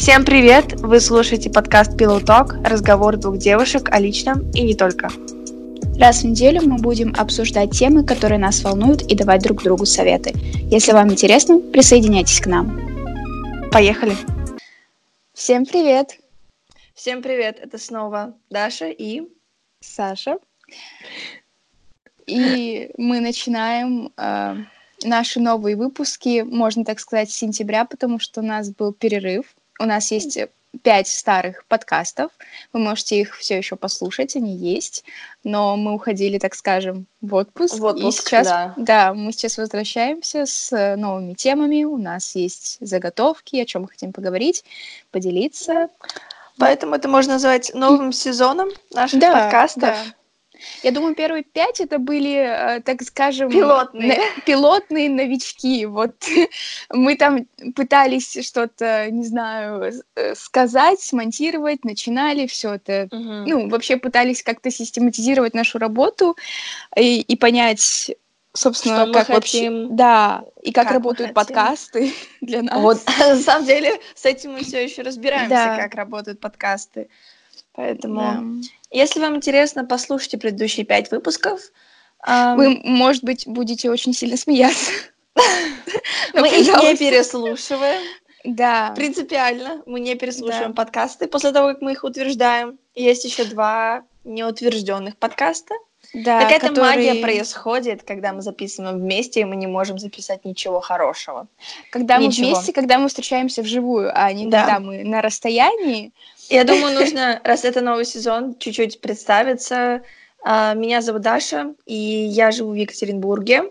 Всем 0.00 0.24
привет! 0.24 0.80
Вы 0.80 0.98
слушаете 0.98 1.50
подкаст 1.50 1.92
Pillow 1.92 2.24
Talk, 2.24 2.66
разговор 2.66 3.18
двух 3.18 3.36
девушек 3.36 3.90
о 3.92 3.98
личном 3.98 4.50
и 4.52 4.62
не 4.62 4.74
только. 4.74 5.10
Раз 5.98 6.22
в 6.22 6.24
неделю 6.24 6.62
мы 6.62 6.78
будем 6.78 7.14
обсуждать 7.18 7.72
темы, 7.72 8.02
которые 8.06 8.38
нас 8.38 8.64
волнуют, 8.64 9.02
и 9.02 9.14
давать 9.14 9.42
друг 9.42 9.62
другу 9.62 9.84
советы. 9.84 10.32
Если 10.70 10.92
вам 10.92 11.12
интересно, 11.12 11.60
присоединяйтесь 11.60 12.40
к 12.40 12.46
нам. 12.46 12.80
Поехали! 13.70 14.16
Всем 15.34 15.66
привет! 15.66 16.18
Всем 16.94 17.20
привет! 17.22 17.58
Это 17.60 17.76
снова 17.76 18.34
Даша 18.48 18.88
и 18.88 19.24
Саша. 19.80 20.38
И 22.26 22.90
мы 22.96 23.20
начинаем 23.20 24.14
э, 24.16 24.56
наши 25.04 25.40
новые 25.40 25.76
выпуски, 25.76 26.40
можно 26.40 26.86
так 26.86 27.00
сказать, 27.00 27.30
с 27.30 27.36
сентября, 27.36 27.84
потому 27.84 28.18
что 28.18 28.40
у 28.40 28.44
нас 28.44 28.70
был 28.70 28.94
перерыв. 28.94 29.54
У 29.80 29.84
нас 29.86 30.10
есть 30.10 30.38
пять 30.82 31.08
старых 31.08 31.64
подкастов. 31.66 32.30
Вы 32.72 32.80
можете 32.80 33.18
их 33.18 33.36
все 33.38 33.56
еще 33.56 33.76
послушать, 33.76 34.36
они 34.36 34.54
есть. 34.54 35.04
Но 35.42 35.74
мы 35.76 35.94
уходили, 35.94 36.38
так 36.38 36.54
скажем, 36.54 37.06
в 37.22 37.34
отпуск. 37.34 37.78
В 37.78 37.84
отпуск, 37.84 38.26
и 38.26 38.26
сейчас, 38.28 38.46
да. 38.46 38.74
Да, 38.76 39.14
мы 39.14 39.32
сейчас 39.32 39.56
возвращаемся 39.56 40.44
с 40.44 40.96
новыми 40.96 41.32
темами. 41.32 41.84
У 41.84 41.96
нас 41.96 42.34
есть 42.36 42.76
заготовки, 42.80 43.56
о 43.56 43.64
чем 43.64 43.82
мы 43.82 43.88
хотим 43.88 44.12
поговорить, 44.12 44.64
поделиться. 45.10 45.88
Поэтому 46.58 46.94
это 46.94 47.08
можно 47.08 47.32
назвать 47.34 47.72
новым 47.74 48.12
сезоном 48.12 48.68
наших 48.92 49.18
Да, 49.18 49.44
подкастов. 49.44 49.80
да. 49.82 49.96
Я 50.82 50.90
думаю, 50.92 51.14
первые 51.14 51.42
пять 51.42 51.80
это 51.80 51.98
были, 51.98 52.34
э, 52.34 52.80
так 52.80 53.02
скажем, 53.02 53.50
Пилотные. 53.50 54.18
на- 54.18 54.42
пилотные 54.44 55.08
новички. 55.08 55.86
Вот 55.86 56.14
мы 56.90 57.16
там 57.16 57.46
пытались 57.74 58.38
что-то, 58.46 59.10
не 59.10 59.24
знаю, 59.24 59.92
э, 60.16 60.34
сказать, 60.34 61.00
смонтировать, 61.00 61.84
начинали 61.84 62.46
все 62.46 62.74
это. 62.74 63.08
Мгм. 63.10 63.44
Ну, 63.44 63.68
вообще 63.68 63.96
пытались 63.96 64.42
как-то 64.42 64.70
систематизировать 64.70 65.54
нашу 65.54 65.78
работу 65.78 66.36
и, 66.96 67.20
и 67.20 67.36
понять, 67.36 68.10
собственно, 68.52 69.04
Что 69.04 69.12
как 69.12 69.28
вообще, 69.28 69.58
хотим, 69.58 69.96
да, 69.96 70.44
и 70.62 70.72
как, 70.72 70.84
как 70.84 70.94
работают 70.94 71.34
подкасты 71.34 72.12
для 72.40 72.62
нас. 72.62 72.78
Вот, 72.80 72.98
на 73.18 73.36
самом 73.36 73.66
деле, 73.66 74.00
с 74.14 74.24
этим 74.24 74.52
мы 74.52 74.64
все 74.64 74.82
еще 74.82 75.02
разбираемся, 75.02 75.50
Да. 75.50 75.76
как 75.76 75.94
работают 75.94 76.40
подкасты. 76.40 77.08
Поэтому, 77.72 78.20
Да. 78.20 78.42
если 78.90 79.20
вам 79.20 79.36
интересно, 79.36 79.84
послушайте 79.84 80.38
предыдущие 80.38 80.84
пять 80.84 81.10
выпусков. 81.10 81.60
Вы, 82.26 82.80
может 82.84 83.24
быть, 83.24 83.46
будете 83.46 83.90
очень 83.90 84.12
сильно 84.12 84.36
смеяться. 84.36 84.90
Но, 86.34 86.40
мы 86.42 86.48
их 86.48 86.66
не 86.66 86.96
переслушиваем. 86.96 88.02
Да. 88.44 88.92
Принципиально 88.96 89.82
мы 89.86 90.00
не 90.00 90.14
переслушиваем 90.14 90.74
подкасты 90.74 91.26
после 91.28 91.52
того, 91.52 91.68
как 91.68 91.82
мы 91.82 91.92
их 91.92 92.04
утверждаем. 92.04 92.78
Есть 92.94 93.24
еще 93.24 93.44
два 93.44 94.02
неутвержденных 94.24 95.16
подкаста. 95.16 95.74
Да, 96.14 96.40
Какая-то 96.40 96.68
которые- 96.68 96.96
магия 96.96 97.22
происходит, 97.22 98.02
когда 98.02 98.32
мы 98.32 98.42
записываем 98.42 98.98
вместе, 98.98 99.40
и 99.40 99.44
мы 99.44 99.54
не 99.56 99.66
можем 99.66 99.98
записать 99.98 100.44
ничего 100.44 100.80
хорошего. 100.80 101.46
Когда 101.90 102.18
мы 102.18 102.26
Ничего. 102.26 102.46
вместе, 102.48 102.72
когда 102.72 102.98
мы 102.98 103.08
встречаемся 103.08 103.62
вживую, 103.62 104.10
а 104.14 104.32
не 104.32 104.46
Да. 104.46 104.62
когда 104.64 104.80
мы 104.80 105.04
на 105.04 105.22
расстоянии. 105.22 106.12
Я 106.50 106.64
думаю, 106.64 106.94
нужно, 106.98 107.40
раз 107.44 107.64
это 107.64 107.80
новый 107.80 108.04
сезон, 108.04 108.56
чуть-чуть 108.58 109.00
представиться. 109.00 110.02
А, 110.42 110.74
Меня 110.74 111.00
зовут 111.00 111.22
Даша, 111.22 111.74
и 111.86 111.94
я 111.94 112.50
живу 112.50 112.72
в 112.72 112.74
Екатеринбурге. 112.74 113.70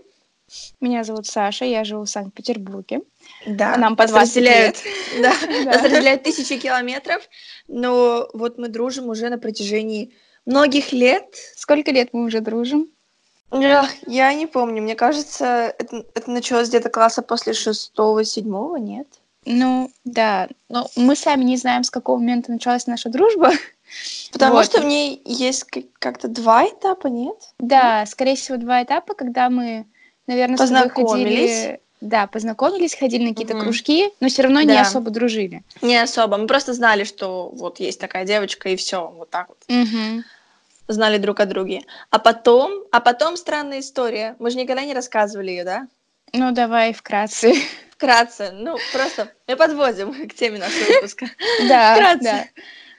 Меня 0.80 1.03
зовут 1.03 1.27
Саша, 1.27 1.66
я 1.66 1.83
живу 1.83 2.05
в 2.05 2.09
Санкт-Петербурге. 2.09 3.02
Да, 3.45 3.77
Нам 3.77 3.95
по 3.95 4.03
нас 4.03 4.11
20 4.11 4.35
разделяют, 4.38 4.77
да, 5.22 5.33
Да. 5.66 5.72
нас 5.73 5.83
разделяют 5.83 6.23
тысячи 6.23 6.57
километров, 6.57 7.22
но 7.67 8.30
вот 8.33 8.57
мы 8.57 8.67
дружим 8.67 9.09
уже 9.09 9.30
на 9.30 9.38
протяжении 9.38 10.11
многих 10.45 10.91
лет. 10.91 11.35
Сколько 11.55 11.91
лет 11.91 12.09
мы 12.13 12.23
уже 12.23 12.39
дружим? 12.41 12.88
Эх, 13.52 13.90
Я 14.07 14.34
не 14.34 14.47
помню, 14.47 14.81
мне 14.81 14.96
кажется, 14.96 15.73
это, 15.78 16.06
это 16.16 16.31
началось 16.31 16.69
где-то 16.69 16.90
класса 16.90 17.22
после 17.22 17.53
шестого, 17.53 18.23
седьмого, 18.23 18.78
нет? 18.78 19.07
Ну, 19.45 19.89
да. 20.05 20.50
Но 20.69 20.88
мы 20.95 21.16
сами 21.16 21.44
не 21.44 21.57
знаем, 21.57 21.83
с 21.83 21.89
какого 21.89 22.17
момента 22.17 22.51
началась 22.51 22.88
наша 22.88 23.09
дружба. 23.09 23.51
Потому 24.31 24.55
Вот. 24.55 24.66
что 24.66 24.81
в 24.81 24.85
ней 24.85 25.22
есть 25.25 25.63
как- 25.63 25.85
как-то 25.97 26.27
два 26.27 26.66
этапа, 26.67 27.07
нет? 27.07 27.38
Да, 27.59 28.05
скорее 28.05 28.35
всего, 28.35 28.57
два 28.57 28.83
этапа, 28.83 29.13
когда 29.16 29.49
мы, 29.49 29.85
наверное, 30.28 30.57
с 30.57 30.59
Познакомились. 30.59 31.51
ходили... 31.51 31.79
Да, 32.01 32.28
познакомились, 32.28 32.95
ходили 32.95 33.23
на 33.23 33.29
какие-то 33.31 33.55
Мгм. 33.55 33.63
кружки, 33.63 34.09
но 34.22 34.29
все 34.29 34.44
равно 34.44 34.61
не 34.61 34.67
Да. 34.67 34.81
особо 34.81 35.09
дружили. 35.11 35.63
Не 35.81 35.97
особо. 36.01 36.38
Мы 36.38 36.47
просто 36.47 36.73
знали, 36.73 37.03
что 37.03 37.49
вот 37.49 37.81
есть 37.81 37.99
такая 37.99 38.23
девочка, 38.25 38.69
и 38.69 38.78
все, 38.78 39.09
вот 39.17 39.29
так 39.29 39.49
вот. 39.49 39.57
Мгм. 39.67 40.23
Знали 40.88 41.17
друг 41.17 41.41
о 41.41 41.45
друге. 41.45 41.81
А 42.09 42.17
потом, 42.19 42.72
а 42.91 43.01
потом 43.01 43.35
странная 43.35 43.81
история. 43.81 44.35
Мы 44.39 44.49
же 44.49 44.57
никогда 44.57 44.85
не 44.85 44.94
рассказывали 44.94 45.49
ее, 45.51 45.63
да? 45.66 45.88
Ну, 46.31 46.51
давай 46.51 46.94
вкратце. 46.94 47.53
Вкратце. 47.99 48.51
Ну, 48.53 48.77
просто 48.93 49.29
мы 49.45 49.57
подводим 49.57 50.13
к 50.29 50.33
теме 50.33 50.57
нашего 50.57 50.85
выпуска. 50.85 51.25
Да, 51.67 51.95
Вкратце. 51.95 52.49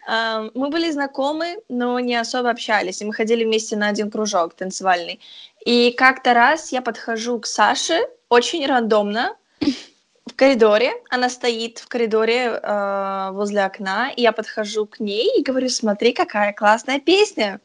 да. 0.07 0.51
Мы 0.55 0.69
были 0.69 0.91
знакомы, 0.91 1.57
но 1.71 1.99
не 2.01 2.17
особо 2.17 2.51
общались. 2.51 3.01
И 3.01 3.07
мы 3.07 3.15
ходили 3.15 3.45
вместе 3.45 3.77
на 3.77 3.89
один 3.89 4.11
кружок 4.11 4.53
танцевальный. 4.53 5.19
И 5.65 5.93
как-то 5.93 6.35
раз 6.35 6.71
я 6.73 6.83
подхожу 6.83 7.41
к 7.41 7.47
Саше 7.47 8.09
очень 8.29 8.67
рандомно 8.67 9.37
в 10.27 10.35
коридоре. 10.37 10.93
Она 11.09 11.31
стоит 11.31 11.79
в 11.79 11.89
коридоре 11.89 12.61
э, 12.63 13.29
возле 13.33 13.65
окна. 13.65 14.11
И 14.15 14.21
я 14.21 14.33
подхожу 14.33 14.85
к 14.85 15.01
ней 15.01 15.31
и 15.39 15.43
говорю, 15.43 15.71
смотри, 15.71 16.13
какая 16.13 16.53
классная 16.53 17.01
песня. 17.01 17.61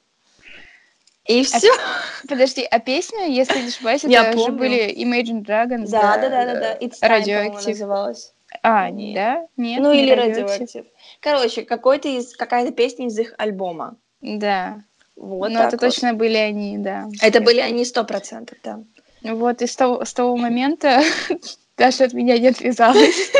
И 1.25 1.44
все. 1.44 1.69
Подожди, 2.28 2.63
а 2.69 2.80
песня, 2.80 3.28
если 3.28 3.59
не 3.62 3.68
ошибаюсь, 3.68 4.03
это 4.03 4.12
Я 4.12 4.31
же 4.31 4.38
помню. 4.38 4.58
были 4.58 4.94
Imagine 5.03 5.44
Dragons, 5.44 5.88
Да, 5.90 6.18
да, 6.18 6.30
да, 6.30 6.46
да, 6.46 6.59
да. 6.59 6.78
It's 6.78 7.02
Radioactive. 7.02 7.68
называлась. 7.69 8.34
А, 8.62 8.90
Нет. 8.90 9.16
да? 9.16 9.47
Нет, 9.58 9.81
ну 9.81 9.94
не 9.94 10.03
или 10.03 10.14
Radioactive. 10.16 10.46
Radioactive. 10.59 10.85
Короче, 11.19 11.64
какой-то 11.64 12.08
из, 12.08 12.35
какая-то 12.35 12.72
песня 12.72 13.08
из 13.08 13.18
их 13.19 13.34
альбома. 13.38 13.96
Да. 14.22 14.81
Вот 15.16 15.50
Но 15.50 15.59
так 15.59 15.74
это 15.74 15.85
вот. 15.85 15.91
точно 15.94 16.14
были 16.14 16.38
они, 16.38 16.78
да. 16.78 17.08
Это 17.22 17.41
были 17.41 17.59
они 17.59 17.84
сто 17.85 18.03
процентов, 18.03 18.58
да. 18.64 18.80
Вот, 19.24 19.62
и 19.62 19.68
с 19.68 19.75
того, 19.75 20.06
с 20.06 20.14
того 20.14 20.38
момента 20.38 21.02
Даша 21.78 22.06
от 22.06 22.14
меня 22.14 22.38
не 22.38 22.50
отвязалась. 22.50 23.31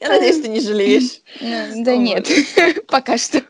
Я 0.00 0.08
надеюсь, 0.08 0.40
ты 0.42 0.48
не 0.48 0.60
жалеешь. 0.60 1.20
Ну, 1.40 1.66
Да 1.84 1.96
нет, 1.96 2.28
пока 2.88 3.16
что. 3.18 3.42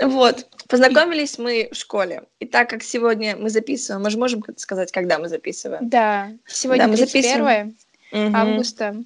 Вот. 0.00 0.46
Познакомились 0.68 1.38
мы 1.38 1.68
в 1.72 1.74
школе. 1.74 2.24
И 2.40 2.46
так 2.46 2.68
как 2.68 2.82
сегодня 2.82 3.36
мы 3.36 3.50
записываем, 3.50 4.02
мы 4.02 4.10
же 4.10 4.18
можем 4.18 4.42
сказать, 4.56 4.92
когда 4.92 5.18
мы 5.18 5.28
записываем. 5.28 5.88
Да, 5.88 6.30
сегодня 6.46 6.84
Да, 6.84 6.90
мы 6.90 6.96
31 6.96 7.76
Мгм. 8.12 8.36
августа, 8.36 8.96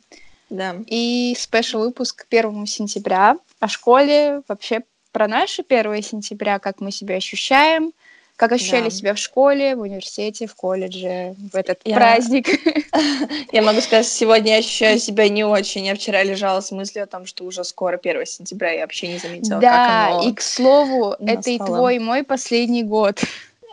Да. 0.49 0.77
и 0.87 1.35
спешл 1.39 1.81
выпуск 1.81 2.25
к 2.25 2.29
1 2.29 2.67
сентября 2.67 3.37
о 3.61 3.69
школе, 3.69 4.43
вообще 4.49 4.83
про 5.13 5.29
наше 5.29 5.63
1 5.63 6.03
сентября, 6.03 6.59
как 6.59 6.81
мы 6.81 6.91
себя 6.91 7.17
ощущаем, 7.17 7.93
как 8.41 8.53
ощущали 8.53 8.85
Да. 8.85 8.91
себя 8.91 9.13
в 9.13 9.19
школе, 9.19 9.77
в 9.77 9.81
университете, 9.83 10.47
в 10.47 10.55
колледже, 10.55 11.35
в 11.53 11.55
этот 11.55 11.81
Я- 11.85 11.97
праздник. 11.97 12.47
Я 13.53 13.61
могу 13.61 13.83
сказать, 13.83 14.07
сегодня 14.07 14.53
я 14.53 14.59
ощущаю 14.61 14.99
себя 14.99 15.29
не 15.29 15.45
очень. 15.45 15.85
Я 15.85 15.95
вчера 15.95 16.23
лежала 16.23 16.63
с 16.63 16.71
мыслью 16.71 17.05
о 17.05 17.07
том, 17.07 17.27
что 17.27 17.45
уже 17.45 17.65
скоро 17.65 17.99
1 17.99 18.25
сентября, 18.25 18.71
я 18.73 18.81
вообще 18.81 19.09
не 19.09 19.19
заметила, 19.19 19.57
как 19.57 19.61
Да, 19.61 20.07
оно 20.09 20.31
и 20.31 20.33
к 20.33 20.41
слову, 20.41 21.17
это 21.21 21.51
и 21.51 21.59
твой, 21.59 21.97
и 21.97 21.99
мой 21.99 22.23
последний 22.23 22.83
год. 22.83 23.21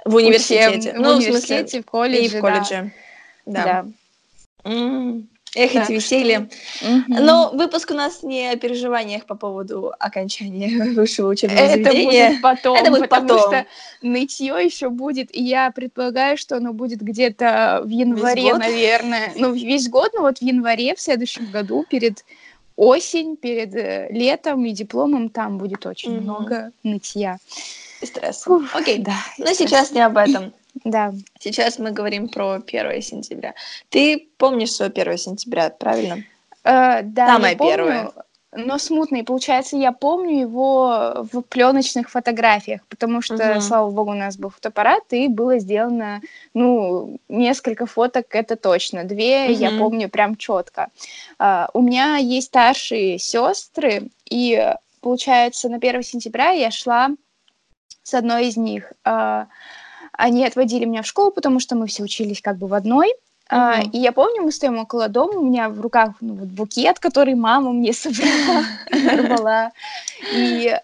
в 0.04 0.16
университете. 0.16 0.90
Учеб- 0.92 0.94
Ну, 0.98 1.14
в 1.14 1.18
университете, 1.18 1.82
в 1.82 1.86
колледже. 1.86 2.26
и 2.26 2.38
в 2.38 2.42
колледже. 2.42 2.92
Да. 3.46 3.64
Да. 3.64 3.86
М, 4.70 5.30
Эх, 5.56 5.72
Так 5.74 5.84
эти 5.84 5.86
что- 5.86 5.94
веселья. 5.94 6.50
Мгм. 6.82 7.06
Но 7.08 7.52
выпуск 7.54 7.92
у 7.92 7.94
нас 7.94 8.22
не 8.22 8.50
о 8.50 8.56
переживаниях 8.58 9.26
по 9.26 9.36
поводу 9.36 9.94
окончания 10.00 10.84
высшего 10.94 11.30
учебного 11.30 11.60
это 11.60 11.84
заведения. 11.84 12.30
будет 12.30 12.42
потом, 12.42 12.78
Это 12.78 12.90
будет 12.92 13.10
потому 13.10 13.28
потом. 13.30 13.40
что 13.54 13.66
нытье 14.02 14.56
еще 14.64 14.90
будет, 14.90 15.34
и 15.36 15.42
я 15.42 15.72
предполагаю, 15.72 16.38
что 16.38 16.58
оно 16.58 16.74
будет 16.74 17.02
где-то 17.02 17.82
в 17.86 17.90
январе, 17.90 18.54
наверное. 18.56 19.32
Ну, 19.36 19.54
весь 19.54 19.88
год, 19.90 20.12
но 20.14 20.22
вот 20.22 20.40
в 20.40 20.42
январе 20.42 20.94
в 20.96 21.02
следующем 21.02 21.50
году, 21.50 21.86
перед 21.90 22.24
осень, 22.76 23.38
перед 23.38 23.74
э, 23.74 24.08
летом 24.12 24.64
и 24.66 24.72
дипломом, 24.72 25.30
там 25.30 25.58
будет 25.58 25.86
очень 25.86 26.20
много 26.22 26.72
нытья. 26.84 27.38
И 28.02 28.06
стресс. 28.06 28.46
Окей. 28.74 29.00
Да. 29.00 29.16
Но 29.40 29.52
сейчас 29.54 29.92
не 29.92 30.02
об 30.02 30.18
этом. 30.18 30.54
Да. 30.84 31.14
Сейчас 31.40 31.80
мы 31.80 31.92
говорим 31.92 32.30
про 32.30 32.62
1 32.66 33.02
сентября. 33.02 33.54
Ты 33.90 34.28
помнишь 34.38 34.72
свое 34.72 34.92
1 34.92 35.18
сентября, 35.18 35.70
правильно? 35.70 36.24
Э, 36.64 37.02
да, 37.04 37.28
Самое 37.28 37.54
я 37.54 37.58
помню, 37.58 37.76
первое. 37.76 38.12
но 38.52 38.78
смутный. 38.78 39.24
Получается, 39.24 39.78
я 39.78 39.92
помню 39.92 40.42
его 40.42 41.28
в 41.32 41.42
пленочных 41.42 42.10
фотографиях, 42.10 42.82
потому 42.90 43.22
что, 43.22 43.36
uh-huh. 43.36 43.62
слава 43.62 43.90
богу, 43.90 44.12
у 44.12 44.16
нас 44.16 44.38
был 44.38 44.50
фотоаппарат, 44.50 45.04
и 45.12 45.28
было 45.28 45.60
сделано, 45.60 46.22
ну, 46.54 47.20
несколько 47.30 47.86
фоток, 47.86 48.36
это 48.36 48.56
точно. 48.56 49.04
Две 49.04 49.48
uh-huh. 49.48 49.54
я 49.54 49.80
помню 49.80 50.10
прям 50.10 50.36
четко. 50.36 50.90
Uh, 51.40 51.70
у 51.74 51.82
меня 51.82 52.18
есть 52.18 52.48
старшие 52.48 53.18
сестры, 53.20 54.10
и, 54.30 54.74
получается, 55.02 55.70
на 55.70 55.78
1 55.78 56.04
сентября 56.04 56.50
я 56.52 56.72
шла 56.72 57.12
с 58.04 58.14
одной 58.14 58.48
из 58.48 58.58
них. 58.58 58.92
Uh, 59.06 59.46
они 60.18 60.46
отводили 60.46 60.86
меня 60.86 61.04
в 61.04 61.08
школу, 61.08 61.32
потому 61.32 61.60
что 61.60 61.76
мы 61.76 61.88
все 61.88 62.04
учились 62.04 62.42
как 62.42 62.58
бы 62.58 62.68
в 62.68 62.74
одной. 62.74 63.14
Uh-huh. 63.50 63.80
Uh, 63.80 63.90
и 63.94 64.00
я 64.00 64.12
помню, 64.12 64.42
мы 64.42 64.52
стоим 64.52 64.78
около 64.78 65.08
дома, 65.08 65.40
у 65.40 65.46
меня 65.46 65.70
в 65.70 65.80
руках 65.80 66.16
ну, 66.20 66.34
вот 66.34 66.50
букет, 66.50 67.00
который 67.00 67.36
мама 67.36 67.72
мне 67.72 67.94
собрала. 67.94 69.72
И 70.34 70.76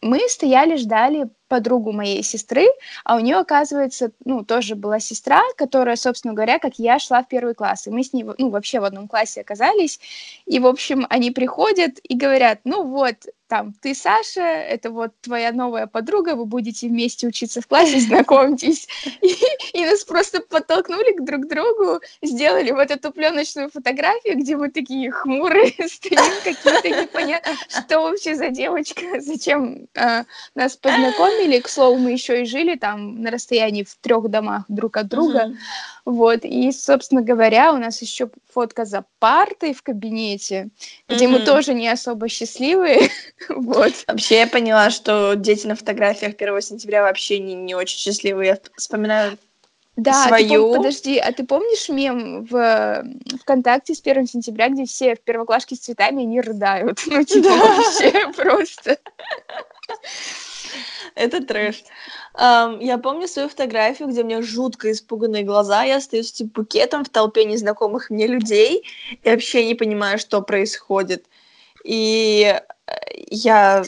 мы 0.00 0.20
стояли, 0.28 0.76
ждали 0.76 1.28
подругу 1.48 1.92
моей 1.92 2.22
сестры, 2.22 2.66
а 3.04 3.16
у 3.16 3.20
нее, 3.20 3.36
оказывается, 3.36 4.12
ну, 4.24 4.44
тоже 4.44 4.74
была 4.76 5.00
сестра, 5.00 5.42
которая, 5.56 5.96
собственно 5.96 6.34
говоря, 6.34 6.58
как 6.58 6.78
я, 6.78 6.98
шла 6.98 7.22
в 7.22 7.28
первый 7.28 7.54
класс. 7.54 7.86
И 7.86 7.90
мы 7.90 8.04
с 8.04 8.12
ней, 8.12 8.24
ну, 8.38 8.50
вообще 8.50 8.80
в 8.80 8.84
одном 8.84 9.08
классе 9.08 9.40
оказались. 9.40 9.98
И, 10.46 10.58
в 10.60 10.66
общем, 10.66 11.06
они 11.10 11.30
приходят 11.30 11.98
и 12.02 12.16
говорят, 12.16 12.60
ну 12.64 12.84
вот, 12.84 13.16
там, 13.48 13.72
ты 13.80 13.94
Саша, 13.94 14.42
это 14.42 14.90
вот 14.90 15.12
твоя 15.22 15.52
новая 15.52 15.86
подруга, 15.86 16.34
вы 16.36 16.44
будете 16.44 16.88
вместе 16.88 17.26
учиться 17.26 17.60
в 17.60 17.66
классе, 17.66 17.98
знакомьтесь. 18.00 18.86
И, 19.22 19.34
и 19.72 19.84
нас 19.84 20.04
просто 20.04 20.40
подтолкнули 20.40 21.12
к 21.12 21.24
друг 21.24 21.48
другу, 21.48 22.00
сделали 22.22 22.70
вот 22.70 22.90
эту 22.90 23.10
пленочную 23.10 23.70
фотографию, 23.70 24.38
где 24.38 24.56
мы 24.56 24.70
такие 24.70 25.10
хмурые 25.10 25.72
стоим, 25.88 26.42
какие-то 26.44 27.02
непонятно, 27.02 27.54
что 27.68 28.00
вообще 28.00 28.34
за 28.34 28.50
девочка, 28.50 29.02
зачем 29.20 29.88
э, 29.94 30.24
нас 30.54 30.76
познакомили. 30.76 31.60
К 31.60 31.68
слову, 31.68 31.98
мы 31.98 32.12
еще 32.12 32.42
и 32.42 32.44
жили 32.44 32.76
там 32.76 33.22
на 33.22 33.30
расстоянии 33.30 33.82
в 33.82 33.96
трех 34.00 34.28
домах 34.28 34.64
друг 34.68 34.96
от 34.96 35.08
друга. 35.08 35.46
Uh-huh. 35.46 35.56
Вот, 36.08 36.40
и, 36.42 36.72
собственно 36.72 37.20
говоря, 37.20 37.74
у 37.74 37.76
нас 37.76 38.00
еще 38.00 38.30
фотка 38.50 38.86
за 38.86 39.04
партой 39.18 39.74
в 39.74 39.82
кабинете, 39.82 40.70
где 41.06 41.26
mm-hmm. 41.26 41.28
мы 41.28 41.40
тоже 41.40 41.74
не 41.74 41.86
особо 41.86 42.30
счастливые. 42.30 43.10
вот. 43.50 43.92
Вообще 44.06 44.38
я 44.38 44.46
поняла, 44.46 44.88
что 44.88 45.34
дети 45.34 45.66
на 45.66 45.76
фотографиях 45.76 46.32
1 46.38 46.62
сентября 46.62 47.02
вообще 47.02 47.40
не, 47.40 47.54
не 47.54 47.74
очень 47.74 47.98
счастливые. 47.98 48.48
Я 48.48 48.58
вспоминаю 48.78 49.36
да, 49.96 50.28
свою. 50.28 50.72
Ты, 50.72 50.76
подожди, 50.78 51.18
а 51.18 51.30
ты 51.30 51.44
помнишь 51.44 51.90
мем 51.90 52.46
в 52.46 53.04
ВКонтакте 53.42 53.94
с 53.94 54.00
1 54.00 54.28
сентября, 54.28 54.70
где 54.70 54.86
все 54.86 55.14
в 55.14 55.20
первоклашке 55.20 55.76
с 55.76 55.80
цветами, 55.80 56.22
они 56.22 56.40
рыдают? 56.40 57.02
Ну, 57.06 57.22
типа, 57.22 57.50
вообще 57.50 58.32
просто. 58.34 58.96
Это 61.14 61.44
трэш. 61.44 61.84
Um, 62.34 62.82
я 62.84 62.98
помню 62.98 63.28
свою 63.28 63.48
фотографию, 63.48 64.08
где 64.08 64.22
у 64.22 64.24
меня 64.24 64.42
жутко 64.42 64.90
испуганные 64.92 65.42
глаза. 65.42 65.82
Я 65.82 66.00
стою 66.00 66.22
с 66.22 66.32
этим 66.32 66.48
букетом 66.48 67.04
в 67.04 67.08
толпе 67.08 67.44
незнакомых 67.44 68.10
мне 68.10 68.26
людей 68.26 68.84
и 69.22 69.28
вообще 69.28 69.66
не 69.66 69.74
понимаю, 69.74 70.18
что 70.18 70.42
происходит. 70.42 71.26
И 71.84 72.54
э, 72.86 72.92
я... 73.30 73.82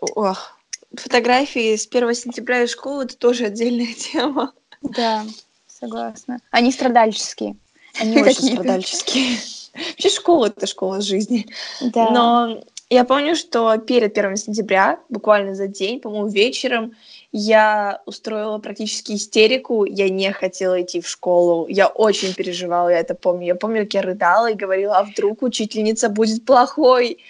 Ох, 0.00 0.58
фотографии 0.94 1.76
с 1.76 1.86
1 1.86 2.14
сентября 2.14 2.62
из 2.62 2.70
школы— 2.70 3.04
это 3.04 3.16
тоже 3.16 3.46
отдельная 3.46 3.94
тема. 3.96 4.52
Да, 4.82 5.24
согласна. 5.66 6.38
Они 6.50 6.72
страдальческие. 6.72 7.56
Они 8.00 8.22
очень 8.22 8.52
страдальческие. 8.52 9.38
Вообще 9.74 10.08
школа— 10.08 10.46
это 10.56 10.66
школа 10.66 11.00
жизни. 11.00 11.46
Да. 11.80 12.10
Но 12.10 12.60
я 12.90 13.04
помню, 13.04 13.36
что 13.36 13.76
перед 13.76 14.16
1 14.16 14.36
сентября, 14.36 14.98
буквально 15.10 15.54
за 15.54 15.66
день, 15.66 16.00
по-моему, 16.00 16.28
вечером, 16.28 16.96
я 17.32 18.00
устроила 18.06 18.58
практически 18.58 19.12
истерику. 19.12 19.84
Я 19.84 20.08
не 20.08 20.32
хотела 20.32 20.80
идти 20.80 21.02
в 21.02 21.08
школу. 21.08 21.66
Я 21.68 21.88
очень 21.88 22.34
переживала, 22.34 22.88
я 22.88 23.00
это 23.00 23.14
помню. 23.14 23.48
Я 23.48 23.54
помню, 23.56 23.84
как 23.84 23.94
я 23.94 24.02
рыдала 24.02 24.50
и 24.50 24.54
говорила, 24.54 24.96
а 24.96 25.02
вдруг 25.02 25.42
учительница 25.42 26.08
будет 26.08 26.46
плохой. 26.46 27.22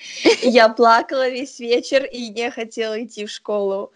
Я 0.43 0.69
плакала 0.69 1.29
весь 1.29 1.59
вечер 1.59 2.05
и 2.05 2.29
не 2.29 2.51
хотела 2.53 3.03
идти 3.03 3.27
в 3.27 3.31
школу. 3.31 3.93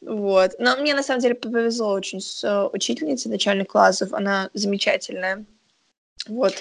Вот. 0.00 0.56
Но 0.58 0.76
мне 0.76 0.94
на 0.94 1.04
самом 1.04 1.20
деле 1.20 1.36
повезло 1.36 1.92
очень 1.92 2.20
с 2.20 2.42
э, 2.42 2.68
учительницей 2.72 3.30
начальных 3.30 3.68
классов. 3.68 4.12
Она 4.12 4.50
замечательная. 4.52 5.44
Вот. 6.26 6.54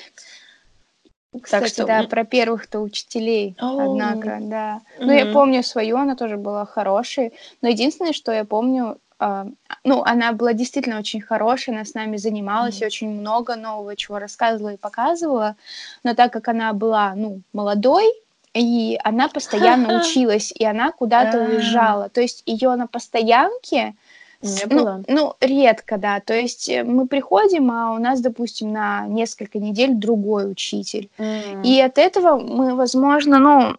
Кстати, 1.41 1.63
так 1.63 1.69
что... 1.69 1.85
да, 1.85 2.03
про 2.03 2.23
первых-то 2.25 2.79
учителей, 2.79 3.55
oh. 3.61 3.83
однако, 3.83 4.37
да. 4.41 4.81
Mm-hmm. 4.97 5.05
Ну, 5.05 5.11
я 5.11 5.25
помню 5.27 5.63
свою, 5.63 5.97
она 5.97 6.15
тоже 6.15 6.37
была 6.37 6.65
хорошей. 6.65 7.33
Но 7.61 7.69
единственное, 7.69 8.13
что 8.13 8.31
я 8.31 8.45
помню, 8.45 8.97
э, 9.19 9.45
ну, 9.83 10.03
она 10.03 10.33
была 10.33 10.53
действительно 10.53 10.99
очень 10.99 11.21
хорошая, 11.21 11.75
она 11.75 11.85
с 11.85 11.93
нами 11.93 12.17
занималась 12.17 12.79
mm-hmm. 12.79 12.83
и 12.83 12.87
очень 12.87 13.09
много 13.09 13.55
нового 13.55 13.95
чего 13.95 14.19
рассказывала 14.19 14.73
и 14.73 14.77
показывала. 14.77 15.55
Но 16.03 16.13
так 16.13 16.31
как 16.31 16.47
она 16.47 16.73
была, 16.73 17.13
ну, 17.15 17.41
молодой, 17.51 18.05
и 18.53 18.99
она 19.03 19.27
постоянно 19.27 19.99
училась, 20.01 20.51
и 20.51 20.63
она 20.63 20.91
куда-то 20.91 21.39
уезжала. 21.39 22.09
То 22.09 22.21
есть 22.21 22.43
ее 22.45 22.75
на 22.75 22.87
постоянке 22.87 23.95
не 24.43 24.65
ну, 24.69 24.75
было. 24.77 25.03
Ну, 25.07 25.33
редко, 25.39 25.97
да. 25.97 26.19
То 26.19 26.33
есть 26.33 26.69
э, 26.69 26.83
мы 26.83 27.07
приходим, 27.07 27.71
а 27.71 27.93
у 27.93 27.97
нас, 27.97 28.21
допустим, 28.21 28.71
на 28.71 29.07
несколько 29.07 29.59
недель 29.59 29.93
другой 29.93 30.51
учитель. 30.51 31.09
Mm. 31.17 31.63
И 31.63 31.79
от 31.79 31.97
этого 31.97 32.37
мы, 32.37 32.75
возможно, 32.75 33.39
ну, 33.39 33.75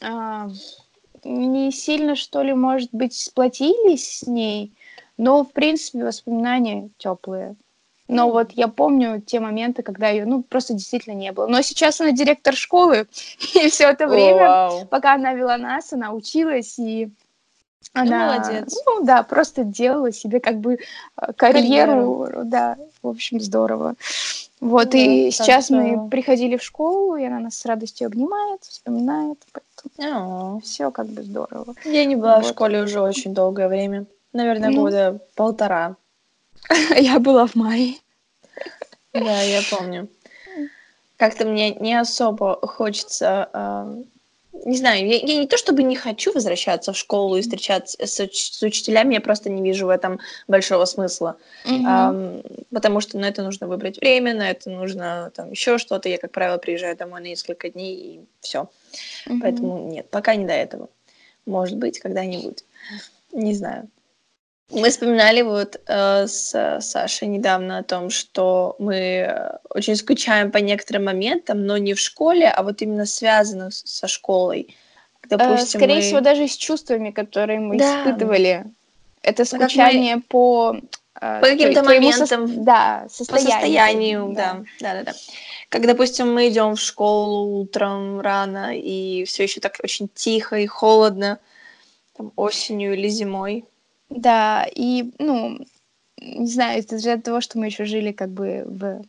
э, 0.00 0.48
не 1.24 1.72
сильно, 1.72 2.14
что 2.14 2.42
ли, 2.42 2.52
может 2.52 2.90
быть, 2.92 3.14
сплотились 3.14 4.18
с 4.18 4.26
ней, 4.26 4.72
но, 5.16 5.44
в 5.44 5.52
принципе, 5.52 6.04
воспоминания 6.04 6.90
теплые. 6.98 7.56
Но 8.08 8.28
mm. 8.28 8.32
вот 8.32 8.52
я 8.52 8.68
помню 8.68 9.22
те 9.22 9.40
моменты, 9.40 9.82
когда 9.82 10.10
ее, 10.10 10.26
ну, 10.26 10.42
просто 10.42 10.74
действительно 10.74 11.14
не 11.14 11.32
было. 11.32 11.46
Но 11.46 11.62
сейчас 11.62 12.00
она 12.00 12.12
директор 12.12 12.54
школы, 12.54 13.06
и 13.54 13.68
все 13.70 13.84
это 13.84 14.06
время, 14.06 14.42
oh, 14.42 14.82
wow. 14.82 14.86
пока 14.86 15.14
она 15.14 15.32
вела 15.32 15.56
нас, 15.56 15.92
она 15.92 16.12
училась, 16.12 16.78
и 16.78 17.10
она, 17.92 18.26
ну, 18.26 18.32
молодец. 18.32 18.74
Ну, 18.86 19.04
да, 19.04 19.22
просто 19.22 19.64
делала 19.64 20.12
себе 20.12 20.40
как 20.40 20.58
бы 20.58 20.74
э, 20.74 21.32
карьеру, 21.34 22.24
карьеру. 22.26 22.44
да, 22.44 22.76
в 23.02 23.08
общем, 23.08 23.40
здорово. 23.40 23.94
Вот, 24.60 24.92
ну, 24.92 25.00
и 25.00 25.30
сейчас 25.30 25.66
что... 25.66 25.74
мы 25.74 26.08
приходили 26.08 26.56
в 26.56 26.62
школу, 26.62 27.16
и 27.16 27.24
она 27.24 27.40
нас 27.40 27.56
с 27.56 27.66
радостью 27.66 28.06
обнимает, 28.06 28.62
вспоминает, 28.62 29.38
поэтому 29.52 30.60
все 30.60 30.90
как 30.90 31.06
бы 31.06 31.22
здорово. 31.22 31.74
Я 31.84 32.04
не 32.04 32.16
была 32.16 32.36
вот. 32.36 32.46
в 32.46 32.48
школе 32.48 32.82
уже 32.82 33.00
очень 33.00 33.34
долгое 33.34 33.68
время, 33.68 34.06
наверное, 34.32 34.70
ну. 34.70 34.82
года 34.82 35.18
полтора. 35.34 35.96
Я 36.96 37.18
была 37.18 37.46
в 37.46 37.56
мае. 37.56 37.94
Да, 39.12 39.42
я 39.42 39.60
помню. 39.70 40.08
Как-то 41.16 41.44
мне 41.44 41.74
не 41.74 41.94
особо 41.98 42.58
хочется 42.66 44.04
не 44.52 44.76
знаю, 44.76 45.06
я, 45.06 45.16
я 45.16 45.40
не 45.40 45.46
то 45.46 45.56
чтобы 45.56 45.82
не 45.82 45.96
хочу 45.96 46.32
возвращаться 46.32 46.92
в 46.92 46.96
школу 46.96 47.36
и 47.36 47.40
встречаться 47.40 47.96
с, 48.06 48.20
с 48.20 48.62
учителями, 48.62 49.14
я 49.14 49.20
просто 49.20 49.50
не 49.50 49.62
вижу 49.62 49.86
в 49.86 49.90
этом 49.90 50.20
большого 50.46 50.84
смысла. 50.84 51.36
Mm-hmm. 51.64 51.82
А, 51.86 52.42
потому 52.70 53.00
что 53.00 53.18
на 53.18 53.26
это 53.26 53.42
нужно 53.42 53.66
выбрать 53.66 53.98
время, 53.98 54.34
на 54.34 54.50
это 54.50 54.70
нужно 54.70 55.32
там 55.34 55.50
еще 55.50 55.78
что-то. 55.78 56.08
Я, 56.08 56.18
как 56.18 56.32
правило, 56.32 56.58
приезжаю 56.58 56.96
домой 56.96 57.20
на 57.22 57.26
несколько 57.26 57.70
дней 57.70 57.96
и 57.96 58.20
все. 58.40 58.68
Mm-hmm. 59.26 59.38
Поэтому 59.40 59.88
нет, 59.88 60.10
пока 60.10 60.34
не 60.34 60.44
до 60.44 60.52
этого. 60.52 60.88
Может 61.46 61.78
быть, 61.78 61.98
когда-нибудь. 61.98 62.64
Не 63.32 63.54
знаю. 63.54 63.88
Мы 64.72 64.88
вспоминали 64.88 65.42
вот 65.42 65.80
э, 65.86 66.26
с 66.26 66.78
Сашей 66.80 67.28
недавно 67.28 67.78
о 67.78 67.82
том, 67.82 68.08
что 68.08 68.74
мы 68.78 68.96
э, 68.96 69.58
очень 69.68 69.96
скучаем 69.96 70.50
по 70.50 70.58
некоторым 70.58 71.04
моментам, 71.04 71.66
но 71.66 71.76
не 71.76 71.92
в 71.92 72.00
школе, 72.00 72.48
а 72.48 72.62
вот 72.62 72.80
именно 72.80 73.04
связано 73.04 73.70
со 73.70 74.08
школой. 74.08 74.74
Э, 75.24 75.36
допустим, 75.36 75.80
Скорее 75.80 75.96
мы... 75.96 76.00
всего, 76.00 76.20
даже 76.20 76.48
с 76.48 76.56
чувствами, 76.56 77.10
которые 77.10 77.60
мы 77.60 77.76
да. 77.76 78.00
испытывали. 78.00 78.64
Это 79.22 79.44
скучание 79.44 80.16
мы... 80.16 80.22
по 80.22 80.76
э, 81.20 81.40
по 81.40 81.46
каким-то 81.46 81.82
моментам, 81.84 82.48
со... 82.48 82.54
да, 82.56 83.06
состоянию. 83.10 83.50
По 83.50 83.52
состоянию, 83.52 84.32
да. 84.34 84.62
да, 84.80 84.94
да, 84.94 85.02
да. 85.04 85.12
Как, 85.68 85.86
допустим, 85.86 86.32
мы 86.32 86.48
идем 86.48 86.76
в 86.76 86.80
школу 86.80 87.60
утром 87.60 88.20
рано 88.20 88.74
и 88.74 89.24
все 89.24 89.42
еще 89.42 89.60
так 89.60 89.76
очень 89.84 90.08
тихо 90.14 90.56
и 90.56 90.66
холодно, 90.66 91.38
там 92.16 92.32
осенью 92.36 92.94
или 92.94 93.08
зимой. 93.08 93.66
Да, 94.16 94.66
и, 94.74 95.12
ну, 95.18 95.58
не 96.20 96.46
знаю, 96.46 96.80
это 96.80 96.96
из-за 96.96 97.18
того, 97.18 97.40
что 97.40 97.58
мы 97.58 97.66
еще 97.66 97.84
жили 97.84 98.12
как 98.12 98.30
бы 98.30 98.64
в 98.66 99.02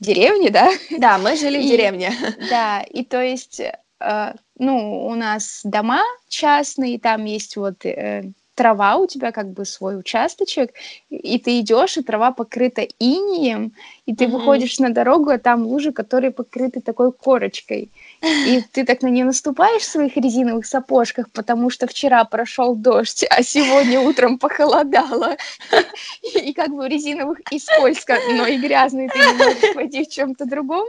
деревне, 0.00 0.50
да? 0.50 0.70
Да, 0.98 1.18
мы 1.18 1.36
жили 1.36 1.58
в 1.58 1.66
деревне. 1.66 2.12
Да, 2.50 2.82
и 2.82 3.04
то 3.04 3.22
есть, 3.22 3.60
э, 3.60 4.34
ну, 4.58 5.06
у 5.06 5.14
нас 5.14 5.60
дома 5.64 6.02
частные, 6.28 6.98
там 6.98 7.24
есть 7.24 7.56
вот 7.56 7.84
э, 7.84 8.30
трава, 8.54 8.96
у 8.96 9.06
тебя 9.06 9.32
как 9.32 9.52
бы 9.52 9.64
свой 9.64 9.98
участочек, 9.98 10.72
и 11.10 11.38
ты 11.38 11.60
идешь, 11.60 11.96
и 11.96 12.02
трава 12.02 12.32
покрыта 12.32 12.82
инием, 12.98 13.72
и 14.08 14.14
ты 14.14 14.26
Мгм. 14.26 14.38
выходишь 14.38 14.78
на 14.78 14.88
дорогу, 14.88 15.28
а 15.30 15.38
там 15.38 15.66
лужи, 15.66 15.92
которые 15.92 16.30
покрыты 16.30 16.80
такой 16.80 17.12
корочкой. 17.12 17.90
И 18.22 18.62
ты 18.72 18.86
так 18.86 19.02
на 19.02 19.08
нее 19.08 19.26
наступаешь 19.26 19.82
в 19.82 19.90
своих 19.90 20.16
резиновых 20.16 20.64
сапожках, 20.64 21.26
потому 21.30 21.68
что 21.68 21.86
вчера 21.86 22.24
прошел 22.24 22.74
дождь, 22.74 23.26
а 23.28 23.42
сегодня 23.42 24.00
утром 24.00 24.38
похолодало. 24.38 25.36
И 26.34 26.54
как 26.54 26.70
бы 26.70 26.88
резиновых 26.88 27.38
и 27.52 27.58
скользко, 27.58 28.16
но 28.34 28.46
и 28.46 28.56
грязно, 28.56 29.02
и 29.02 29.08
ты 29.08 29.18
не 29.18 29.32
можешь 29.34 29.74
пойти 29.74 30.04
в 30.04 30.08
чем-то 30.08 30.46
другом. 30.46 30.86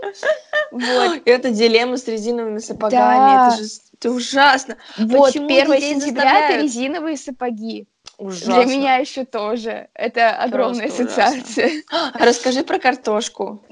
Вот. 0.71 1.21
Это 1.25 1.51
дилемма 1.51 1.97
с 1.97 2.07
резиновыми 2.07 2.59
сапогами. 2.59 2.99
Да. 2.99 3.47
Это 3.53 3.63
же 3.63 3.69
это 3.99 4.11
ужасно. 4.11 4.77
Вот, 4.97 5.33
Почему 5.33 5.47
1 5.47 5.71
детей 5.73 5.99
сентября 5.99 6.51
это 6.51 6.61
резиновые 6.61 7.17
сапоги. 7.17 7.85
Ужасно. 8.19 8.55
Для 8.55 8.65
меня 8.65 8.95
еще 8.97 9.23
тоже. 9.23 9.87
Это 9.93 10.35
огромная 10.35 10.87
Просто 10.87 11.03
ужасно. 11.03 11.23
ассоциация. 11.41 11.83
А 11.89 12.25
Расскажи 12.25 12.63
про 12.63 12.77
картошку. 12.77 13.63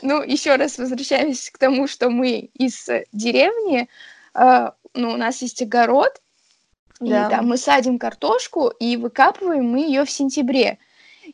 Ну, 0.00 0.22
еще 0.22 0.56
раз 0.56 0.78
возвращаясь 0.78 1.50
к 1.50 1.58
тому, 1.58 1.86
что 1.86 2.08
мы 2.08 2.50
из 2.54 2.88
деревни, 3.12 3.88
э, 4.34 4.70
ну, 4.94 5.10
у 5.12 5.16
нас 5.16 5.42
есть 5.42 5.60
огород, 5.60 6.22
Да. 7.00 7.26
и 7.26 7.30
там 7.30 7.46
мы 7.48 7.58
садим 7.58 7.98
картошку 7.98 8.68
и 8.68 8.96
выкапываем 8.96 9.70
мы 9.70 9.80
ее 9.80 10.04
в 10.06 10.10
сентябре. 10.10 10.78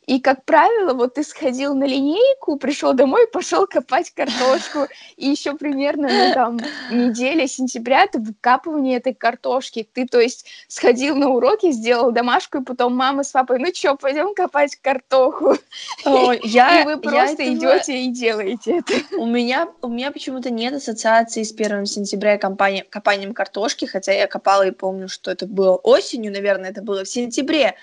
И, 0.05 0.19
как 0.19 0.45
правило, 0.45 0.93
вот 0.93 1.15
ты 1.15 1.23
сходил 1.23 1.73
на 1.73 1.85
линейку, 1.85 2.57
пришел 2.57 2.93
домой, 2.93 3.27
пошел 3.27 3.65
копать 3.65 4.11
картошку, 4.11 4.87
и 5.17 5.29
еще 5.29 5.55
примерно, 5.55 6.07
ну, 6.07 6.33
там, 6.33 6.59
неделя 6.91 7.47
сентября 7.47 8.03
это 8.03 8.19
выкапывание 8.19 8.97
этой 8.97 9.13
картошки. 9.13 9.87
Ты, 9.91 10.05
то 10.05 10.19
есть, 10.19 10.45
сходил 10.67 11.15
на 11.15 11.29
уроки, 11.29 11.71
сделал 11.71 12.11
домашку, 12.11 12.59
и 12.59 12.63
потом 12.63 12.95
мама 12.95 13.23
с 13.23 13.31
папой, 13.31 13.57
ну 13.59 13.67
что, 13.73 13.95
пойдем 13.95 14.35
копать 14.35 14.75
картоху. 14.75 15.57
Ой, 16.05 16.39
я, 16.43 16.81
и 16.83 16.85
вы 16.85 16.91
я 16.91 16.97
просто 16.97 17.43
этого- 17.43 17.77
идете 17.77 18.03
и 18.03 18.07
делаете 18.09 18.77
это. 18.79 19.17
У 19.17 19.25
меня, 19.25 19.67
у 19.81 19.87
меня 19.87 20.11
почему-то 20.11 20.51
нет 20.51 20.73
ассоциации 20.73 21.41
с 21.41 21.51
1 21.51 21.85
сентября 21.87 22.35
и 22.35 22.39
компания- 22.39 22.85
копанием 22.87 23.33
картошки, 23.33 23.85
хотя 23.85 24.11
я 24.11 24.27
копала 24.27 24.67
и 24.67 24.71
помню, 24.71 25.09
что 25.09 25.31
это 25.31 25.47
было 25.47 25.75
осенью, 25.77 26.31
наверное, 26.31 26.69
это 26.69 26.81
было 26.83 27.03
в 27.03 27.09
сентябре, 27.09 27.75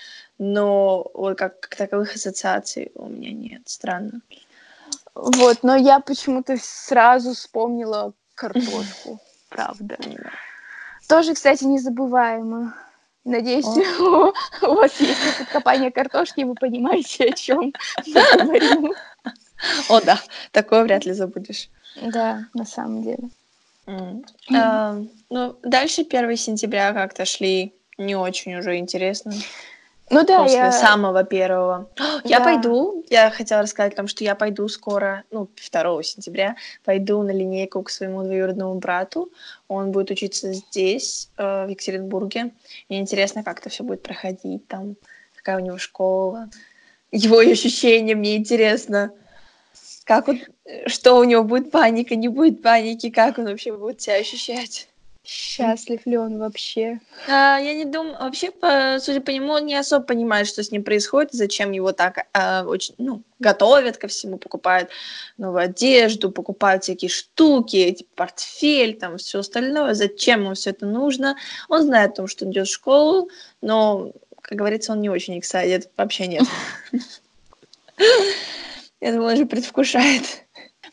но 0.44 1.08
вот 1.14 1.38
как, 1.38 1.60
как 1.60 1.76
таковых 1.76 2.16
ассоциаций 2.16 2.90
у 2.96 3.06
меня 3.06 3.30
нет. 3.30 3.62
Странно. 3.66 4.22
Вот, 5.14 5.62
но 5.62 5.76
я 5.76 6.00
почему-то 6.00 6.56
сразу 6.60 7.32
вспомнила 7.32 8.12
картошку, 8.34 9.20
правда. 9.50 9.96
Тоже, 11.08 11.34
кстати, 11.34 11.62
незабываемо. 11.62 12.74
Надеюсь, 13.24 13.66
у 14.62 14.74
вас 14.74 14.98
есть 15.00 15.20
опыт 15.36 15.48
копания 15.52 15.92
картошки, 15.92 16.40
и 16.40 16.44
вы 16.44 16.56
понимаете, 16.56 17.26
о 17.26 17.36
чем 17.36 17.72
мы 18.04 18.22
говорим. 18.36 18.94
О, 19.88 20.00
да, 20.00 20.20
такое 20.50 20.82
вряд 20.82 21.06
ли 21.06 21.12
забудешь. 21.12 21.70
Да, 22.02 22.46
на 22.52 22.64
самом 22.64 23.04
деле. 23.04 23.30
М. 23.86 24.24
А, 24.52 25.00
ну, 25.30 25.56
дальше 25.62 26.02
1 26.02 26.36
сентября 26.36 26.92
как-то 26.92 27.24
шли 27.26 27.72
не 27.96 28.16
очень 28.16 28.56
уже 28.56 28.76
интересно. 28.78 29.32
Ну 30.10 30.24
да, 30.24 30.42
после 30.42 30.58
я... 30.58 30.72
самого 30.72 31.24
первого. 31.24 31.88
Я 32.24 32.38
Да. 32.38 32.44
пойду, 32.44 33.04
я 33.08 33.30
хотела 33.30 33.62
рассказать 33.62 33.96
вам, 33.96 34.06
что 34.08 34.24
я 34.24 34.34
пойду 34.34 34.68
скоро, 34.68 35.24
ну, 35.30 35.48
2 35.70 36.02
сентября, 36.02 36.56
пойду 36.84 37.22
на 37.22 37.30
линейку 37.30 37.82
к 37.82 37.90
своему 37.90 38.22
двоюродному 38.22 38.74
брату. 38.74 39.30
Он 39.68 39.90
будет 39.90 40.10
учиться 40.10 40.52
здесь, 40.52 41.30
э, 41.38 41.66
в 41.66 41.68
Екатеринбурге. 41.68 42.52
Мне 42.88 43.00
интересно, 43.00 43.42
как 43.42 43.60
это 43.60 43.70
все 43.70 43.84
будет 43.84 44.02
проходить 44.02 44.66
там, 44.68 44.96
какая 45.36 45.56
у 45.56 45.60
него 45.60 45.78
школа. 45.78 46.48
Его 47.10 47.38
ощущения 47.38 48.14
мне 48.14 48.36
интересно. 48.36 49.12
Как 50.04 50.28
он, 50.28 50.40
э, 50.64 50.88
что 50.88 51.18
у 51.18 51.24
него 51.24 51.42
будет 51.44 51.70
паника, 51.70 52.14
не 52.16 52.28
будет 52.28 52.62
паники, 52.62 53.10
как 53.10 53.38
он 53.38 53.46
вообще 53.46 53.72
будет 53.72 54.00
себя 54.00 54.16
ощущать. 54.16 54.88
Счастлив 55.24 56.04
ли 56.04 56.16
он 56.16 56.38
вообще? 56.38 56.98
А, 57.28 57.56
я 57.58 57.74
не 57.74 57.84
думаю, 57.84 58.16
вообще, 58.18 58.50
по, 58.50 58.98
судя 59.00 59.20
по 59.20 59.30
нему, 59.30 59.52
он 59.52 59.66
не 59.66 59.76
особо 59.76 60.04
понимает, 60.04 60.48
что 60.48 60.64
с 60.64 60.72
ним 60.72 60.82
происходит, 60.82 61.32
зачем 61.32 61.70
его 61.70 61.92
так 61.92 62.26
а, 62.32 62.64
очень, 62.64 62.96
ну, 62.98 63.22
готовят 63.38 63.98
ко 63.98 64.08
всему, 64.08 64.36
покупают 64.36 64.90
новую 65.38 65.62
одежду, 65.62 66.32
покупают 66.32 66.82
всякие 66.82 67.08
штуки, 67.08 67.76
эти 67.76 68.04
портфель, 68.16 68.98
там, 68.98 69.16
все 69.18 69.38
остальное, 69.38 69.94
зачем 69.94 70.42
ему 70.42 70.54
все 70.54 70.70
это 70.70 70.86
нужно. 70.86 71.36
Он 71.68 71.82
знает 71.82 72.12
о 72.12 72.16
том, 72.16 72.26
что 72.26 72.44
идет 72.44 72.66
в 72.66 72.72
школу, 72.72 73.30
но, 73.60 74.10
как 74.40 74.58
говорится, 74.58 74.90
он 74.90 75.02
не 75.02 75.08
очень 75.08 75.38
excited, 75.38 75.88
вообще 75.96 76.26
нет. 76.26 76.42
Я 79.00 79.12
думаю, 79.12 79.30
он 79.30 79.36
же 79.36 79.46
предвкушает. 79.46 80.41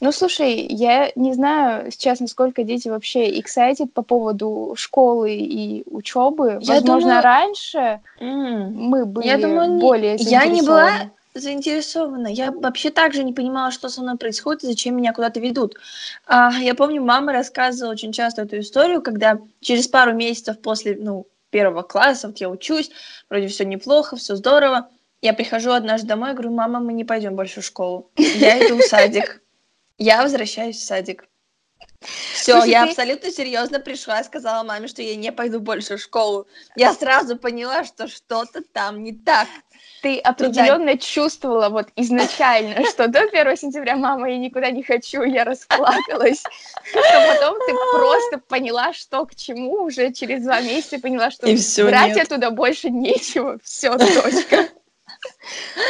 Ну, 0.02 0.14
слушай, 0.14 0.66
я 0.70 1.12
не 1.16 1.34
знаю 1.34 1.92
сейчас, 1.92 2.22
насколько 2.22 2.64
дети 2.64 2.88
вообще 2.88 3.38
excited 3.38 3.88
по 3.88 4.02
поводу 4.02 4.74
школы 4.78 5.36
и 5.36 5.84
учебы. 5.88 6.60
Я 6.62 6.76
Возможно, 6.76 7.10
думаю- 7.10 7.24
раньше 7.24 8.00
М. 8.20 8.74
мы 8.76 9.06
были 9.06 9.28
Я 9.28 9.38
думаю, 9.38 9.80
более 9.80 10.16
я 10.16 10.46
не 10.46 10.62
была 10.62 11.12
заинтересована. 11.34 12.28
Я 12.28 12.52
вообще 12.52 12.92
также 12.92 13.24
не 13.24 13.34
понимала, 13.34 13.72
что 13.72 13.90
со 13.90 14.02
мной 14.02 14.18
происходит 14.18 14.64
и 14.64 14.68
зачем 14.68 14.96
меня 14.96 15.14
куда-то 15.14 15.40
ведут. 15.42 15.76
А, 16.26 16.52
я 16.60 16.76
помню, 16.76 17.04
мама 17.04 17.34
рассказывала 17.34 17.92
очень 17.92 18.14
часто 18.14 18.44
эту 18.44 18.60
историю, 18.60 19.02
когда 19.02 19.38
через 19.60 19.88
пару 19.88 20.14
месяцев 20.14 20.60
после 20.62 20.96
ну, 21.00 21.28
первого 21.50 21.82
класса, 21.82 22.28
вот 22.28 22.38
я 22.38 22.50
учусь, 22.50 22.90
вроде 23.30 23.48
все 23.48 23.66
неплохо, 23.66 24.16
все 24.16 24.36
здорово. 24.36 24.88
Я 25.22 25.34
прихожу 25.34 25.72
однажды 25.72 26.08
домой 26.08 26.32
и 26.32 26.34
говорю, 26.34 26.52
мама, 26.52 26.80
мы 26.80 26.94
не 26.94 27.04
пойдем 27.04 27.36
больше 27.36 27.60
в 27.62 27.66
школу. 27.66 28.10
Я 28.16 28.66
иду 28.66 28.78
в 28.78 28.84
садик. 28.84 29.42
Я 30.00 30.24
возвращаюсь 30.24 30.78
в 30.78 30.84
садик. 30.84 31.26
Все, 32.02 32.54
Слушай, 32.54 32.70
я 32.70 32.84
ты- 32.86 32.90
абсолютно 32.92 33.32
серьезно 33.32 33.80
пришла 33.80 34.22
и 34.22 34.24
сказала 34.24 34.64
маме, 34.64 34.88
что 34.88 35.02
я 35.02 35.18
не 35.18 35.34
пойду 35.34 35.60
больше 35.60 35.98
в 35.98 36.02
школу. 36.02 36.48
Я 36.78 36.94
сразу 36.94 37.36
поняла, 37.36 37.84
что 37.84 38.08
что-то 38.08 38.62
там 38.62 39.04
не 39.04 39.12
так. 39.12 39.48
Ты 40.02 40.18
определенно 40.20 40.98
чувствовала 40.98 41.68
вот 41.68 41.90
изначально, 41.98 42.86
что 42.90 43.10
до 43.10 43.20
1 43.24 43.58
сентября, 43.58 43.98
мама, 43.98 44.30
я 44.30 44.38
никуда 44.38 44.72
не 44.72 44.82
хочу, 44.82 45.24
я 45.24 45.44
расплакалась. 45.44 46.44
Что 46.86 47.02
потом 47.28 47.58
ты 47.68 47.74
просто 47.92 48.38
поняла, 48.48 48.94
что 48.94 49.26
к 49.26 49.36
чему, 49.36 49.84
уже 49.84 50.14
через 50.14 50.44
два 50.44 50.62
месяца 50.62 51.00
поняла, 51.00 51.32
что 51.32 51.48
брать 51.84 52.18
оттуда 52.18 52.52
больше 52.52 52.90
нечего. 52.90 53.60
Все, 53.62 53.98
точка. 53.98 54.70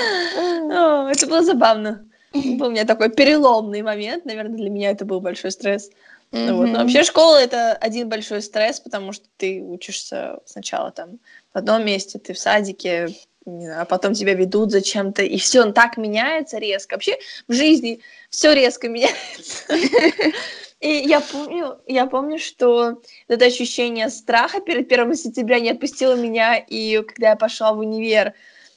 Это 1.11 1.27
было 1.27 1.43
забавно. 1.43 2.08
Был 2.33 2.67
у 2.67 2.71
меня 2.71 2.85
такой 2.85 3.09
переломный 3.09 3.81
момент. 3.81 4.25
Наверное, 4.25 4.57
для 4.57 4.69
меня 4.69 4.91
это 4.91 5.05
был 5.05 5.19
большой 5.19 5.51
стресс. 5.51 5.89
Ну 6.31 6.57
вот. 6.57 6.67
Но 6.67 6.79
вообще 6.79 7.03
школа 7.03 7.37
это 7.37 7.73
один 7.73 8.07
большой 8.07 8.41
стресс, 8.41 8.79
потому 8.79 9.13
что 9.13 9.25
ты 9.37 9.61
учишься 9.61 10.39
сначала 10.45 10.91
там 10.91 11.19
в 11.53 11.57
одном 11.57 11.83
месте, 11.83 12.19
ты 12.19 12.33
в 12.33 12.39
садике, 12.39 13.09
а 13.47 13.85
потом 13.85 14.13
тебя 14.13 14.35
ведут 14.35 14.71
зачем-то, 14.71 15.23
и 15.23 15.37
все 15.37 15.71
так 15.71 15.97
меняется 15.97 16.59
резко. 16.59 16.93
Вообще 16.93 17.17
в 17.47 17.53
жизни 17.53 18.01
все 18.29 18.53
резко 18.53 18.89
меняется. 18.89 19.65
И 20.79 20.87
я 20.87 21.19
помню, 21.19 21.77
я 21.87 22.05
помню, 22.05 22.39
что 22.39 23.01
это 23.27 23.45
ощущение 23.45 24.09
страха 24.09 24.61
перед 24.61 24.87
первым 24.87 25.13
сентября 25.13 25.59
не 25.59 25.71
отпустило 25.71 26.15
меня, 26.15 26.55
и 26.55 27.01
когда 27.01 27.31
я 27.31 27.35
пошла 27.35 27.73
в 27.73 27.79
универ, 27.79 28.33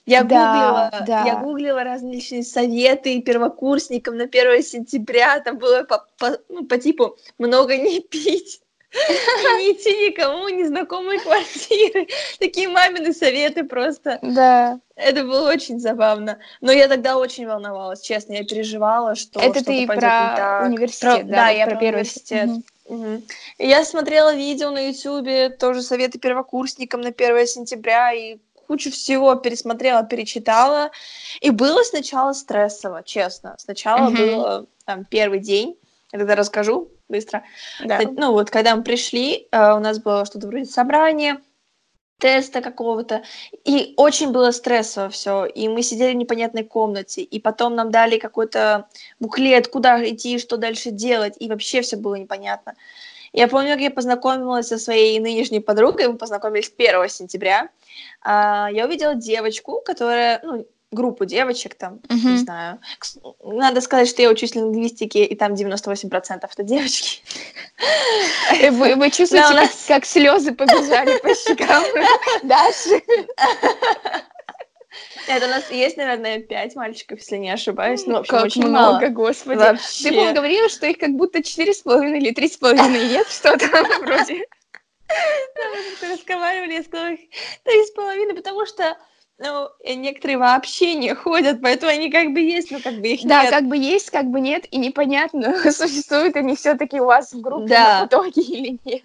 я 0.06 0.24
Да, 0.24 0.90
гуглила, 0.90 1.06
да. 1.06 1.24
я 1.26 1.36
гуглила 1.36 1.84
различные 1.84 2.42
советы 2.42 3.20
первокурсникам 3.20 4.16
на 4.16 4.24
1 4.24 4.62
сентября, 4.62 5.40
там 5.40 5.58
было 5.58 5.84
по, 5.84 6.06
по- 6.18 6.38
ну, 6.48 6.64
по 6.66 6.78
типу 6.78 7.16
много 7.38 7.76
не 7.76 8.00
пить, 8.00 8.60
не 8.92 9.72
идти 9.72 10.10
никому, 10.10 10.48
незнакомые 10.48 11.18
квартиры, 11.20 12.08
такие 12.38 12.68
мамины 12.68 13.12
советы 13.14 13.64
просто. 13.64 14.18
Да. 14.22 14.80
Это 14.96 15.24
было 15.24 15.48
очень 15.50 15.80
забавно. 15.80 16.38
Но 16.60 16.70
я 16.72 16.88
тогда 16.88 17.16
очень 17.16 17.46
волновалась, 17.46 18.02
честно, 18.02 18.34
я 18.34 18.44
переживала, 18.44 19.14
что 19.14 19.40
Это 19.40 19.64
ты 19.64 19.86
про 19.86 20.64
университет, 20.66 21.20
Про- 21.20 21.24
да, 21.24 21.36
да, 21.36 21.48
я 21.48 21.64
про 21.64 21.74
про 21.74 21.80
первый- 21.80 21.94
университет. 22.00 22.50
Мгм. 22.88 23.22
И 23.58 23.66
Я 23.68 23.84
смотрела 23.84 24.34
видео 24.34 24.70
на 24.70 24.88
Ютубе, 24.88 25.48
тоже 25.48 25.80
советы 25.82 26.18
первокурсникам 26.18 27.00
на 27.00 27.12
1 27.12 27.46
сентября, 27.46 28.12
и 28.12 28.36
кучу 28.72 28.90
всего 28.90 29.34
пересмотрела, 29.34 30.02
перечитала. 30.02 30.90
И 31.42 31.50
было 31.50 31.82
сначала 31.82 32.32
стрессово, 32.32 33.02
честно. 33.02 33.54
Сначала 33.58 34.08
Мгм. 34.08 34.16
было 34.16 34.66
там, 34.86 35.04
первый 35.04 35.40
день, 35.40 35.76
я 36.10 36.18
тогда 36.18 36.34
расскажу 36.36 36.88
быстро. 37.06 37.42
Да. 37.84 38.00
Э, 38.00 38.06
Ну 38.06 38.32
вот, 38.32 38.48
когда 38.48 38.74
мы 38.74 38.82
пришли, 38.82 39.46
э, 39.52 39.72
у 39.74 39.78
нас 39.78 39.98
было 39.98 40.24
что-то 40.24 40.46
вроде 40.46 40.64
собрания, 40.64 41.42
теста 42.18 42.62
какого-то, 42.62 43.24
и 43.64 43.92
очень 43.96 44.30
было 44.32 44.52
стрессово 44.52 45.08
все, 45.10 45.44
и 45.44 45.68
мы 45.68 45.82
сидели 45.82 46.14
в 46.14 46.16
непонятной 46.16 46.64
комнате, 46.64 47.20
и 47.20 47.40
потом 47.40 47.74
нам 47.74 47.90
дали 47.90 48.18
какой-то 48.18 48.86
буклет, 49.20 49.68
куда 49.68 50.02
идти, 50.08 50.38
что 50.38 50.56
дальше 50.56 50.92
делать, 50.92 51.34
и 51.40 51.48
вообще 51.48 51.82
все 51.82 51.96
было 51.96 52.14
непонятно. 52.14 52.74
Я 53.32 53.48
помню, 53.48 53.70
как 53.70 53.80
я 53.80 53.90
познакомилась 53.90 54.68
со 54.68 54.78
своей 54.78 55.18
нынешней 55.18 55.60
подругой, 55.60 56.08
мы 56.08 56.18
познакомились 56.18 56.72
1 56.76 57.08
сентября. 57.08 57.68
А, 58.22 58.68
Я 58.72 58.86
увидела 58.86 59.14
девочку, 59.14 59.80
которая, 59.84 60.40
ну, 60.42 60.66
группу 60.92 61.24
девочек 61.24 61.74
там, 61.74 62.00
uh-huh. 62.08 62.32
не 62.32 62.36
знаю. 62.36 62.78
Надо 63.42 63.80
сказать, 63.80 64.08
что 64.08 64.22
я 64.22 64.28
учусь 64.28 64.54
лингвистике, 64.54 65.24
и 65.24 65.34
там 65.34 65.54
98% 65.54 66.40
это 66.42 66.62
девочки. 66.62 67.22
Э, 68.60 68.70
вы, 68.70 68.94
вы 68.96 69.10
чувствуете, 69.10 69.48
да, 69.48 69.54
нас... 69.54 69.70
как, 69.70 69.96
как 69.96 70.04
слезы 70.04 70.52
побежали 70.52 71.18
по 71.18 71.34
щекам 71.34 71.82
Даши? 72.42 73.02
Это 75.26 75.46
у 75.46 75.48
нас 75.48 75.70
есть, 75.70 75.96
наверное, 75.96 76.40
пять 76.40 76.74
мальчиков, 76.74 77.18
если 77.18 77.36
не 77.36 77.50
ошибаюсь. 77.50 78.06
Ну, 78.06 78.16
общем, 78.16 78.30
как 78.30 78.44
очень 78.44 78.66
много, 78.66 79.00
мало. 79.00 79.08
господи. 79.08 79.58
Вообще. 79.58 80.04
Ты, 80.04 80.10
по-моему, 80.10 80.34
говорила, 80.34 80.68
что 80.68 80.86
их 80.86 80.98
как 80.98 81.10
будто 81.10 81.42
четыре 81.42 81.72
с 81.72 81.78
половиной 81.78 82.18
или 82.18 82.32
три 82.32 82.48
с 82.48 82.56
половиной 82.56 83.08
нет, 83.08 83.26
что-то 83.28 83.66
вроде. 84.00 84.46
Мы 86.00 86.12
разговаривали, 86.12 86.74
я 86.74 86.82
сказала, 86.82 87.16
три 87.64 87.84
с 87.84 87.90
половиной, 87.90 88.34
потому 88.34 88.66
что 88.66 88.96
ну, 89.38 89.68
некоторые 89.84 90.38
вообще 90.38 90.94
не 90.94 91.14
ходят, 91.14 91.60
поэтому 91.60 91.90
они 91.90 92.10
как 92.10 92.32
бы 92.32 92.40
есть, 92.40 92.70
но 92.70 92.80
как 92.80 92.94
бы 93.00 93.08
их 93.08 93.24
да, 93.24 93.42
нет. 93.42 93.50
Да, 93.50 93.58
как 93.58 93.68
бы 93.68 93.76
есть, 93.76 94.10
как 94.10 94.26
бы 94.26 94.40
нет, 94.40 94.66
и 94.70 94.78
непонятно, 94.78 95.54
существуют 95.72 96.36
они 96.36 96.54
все 96.54 96.76
таки 96.76 97.00
у 97.00 97.06
вас 97.06 97.32
в 97.32 97.40
группе 97.40 97.68
да. 97.68 98.04
в 98.04 98.06
итоге 98.06 98.42
или 98.42 98.78
нет. 98.84 99.02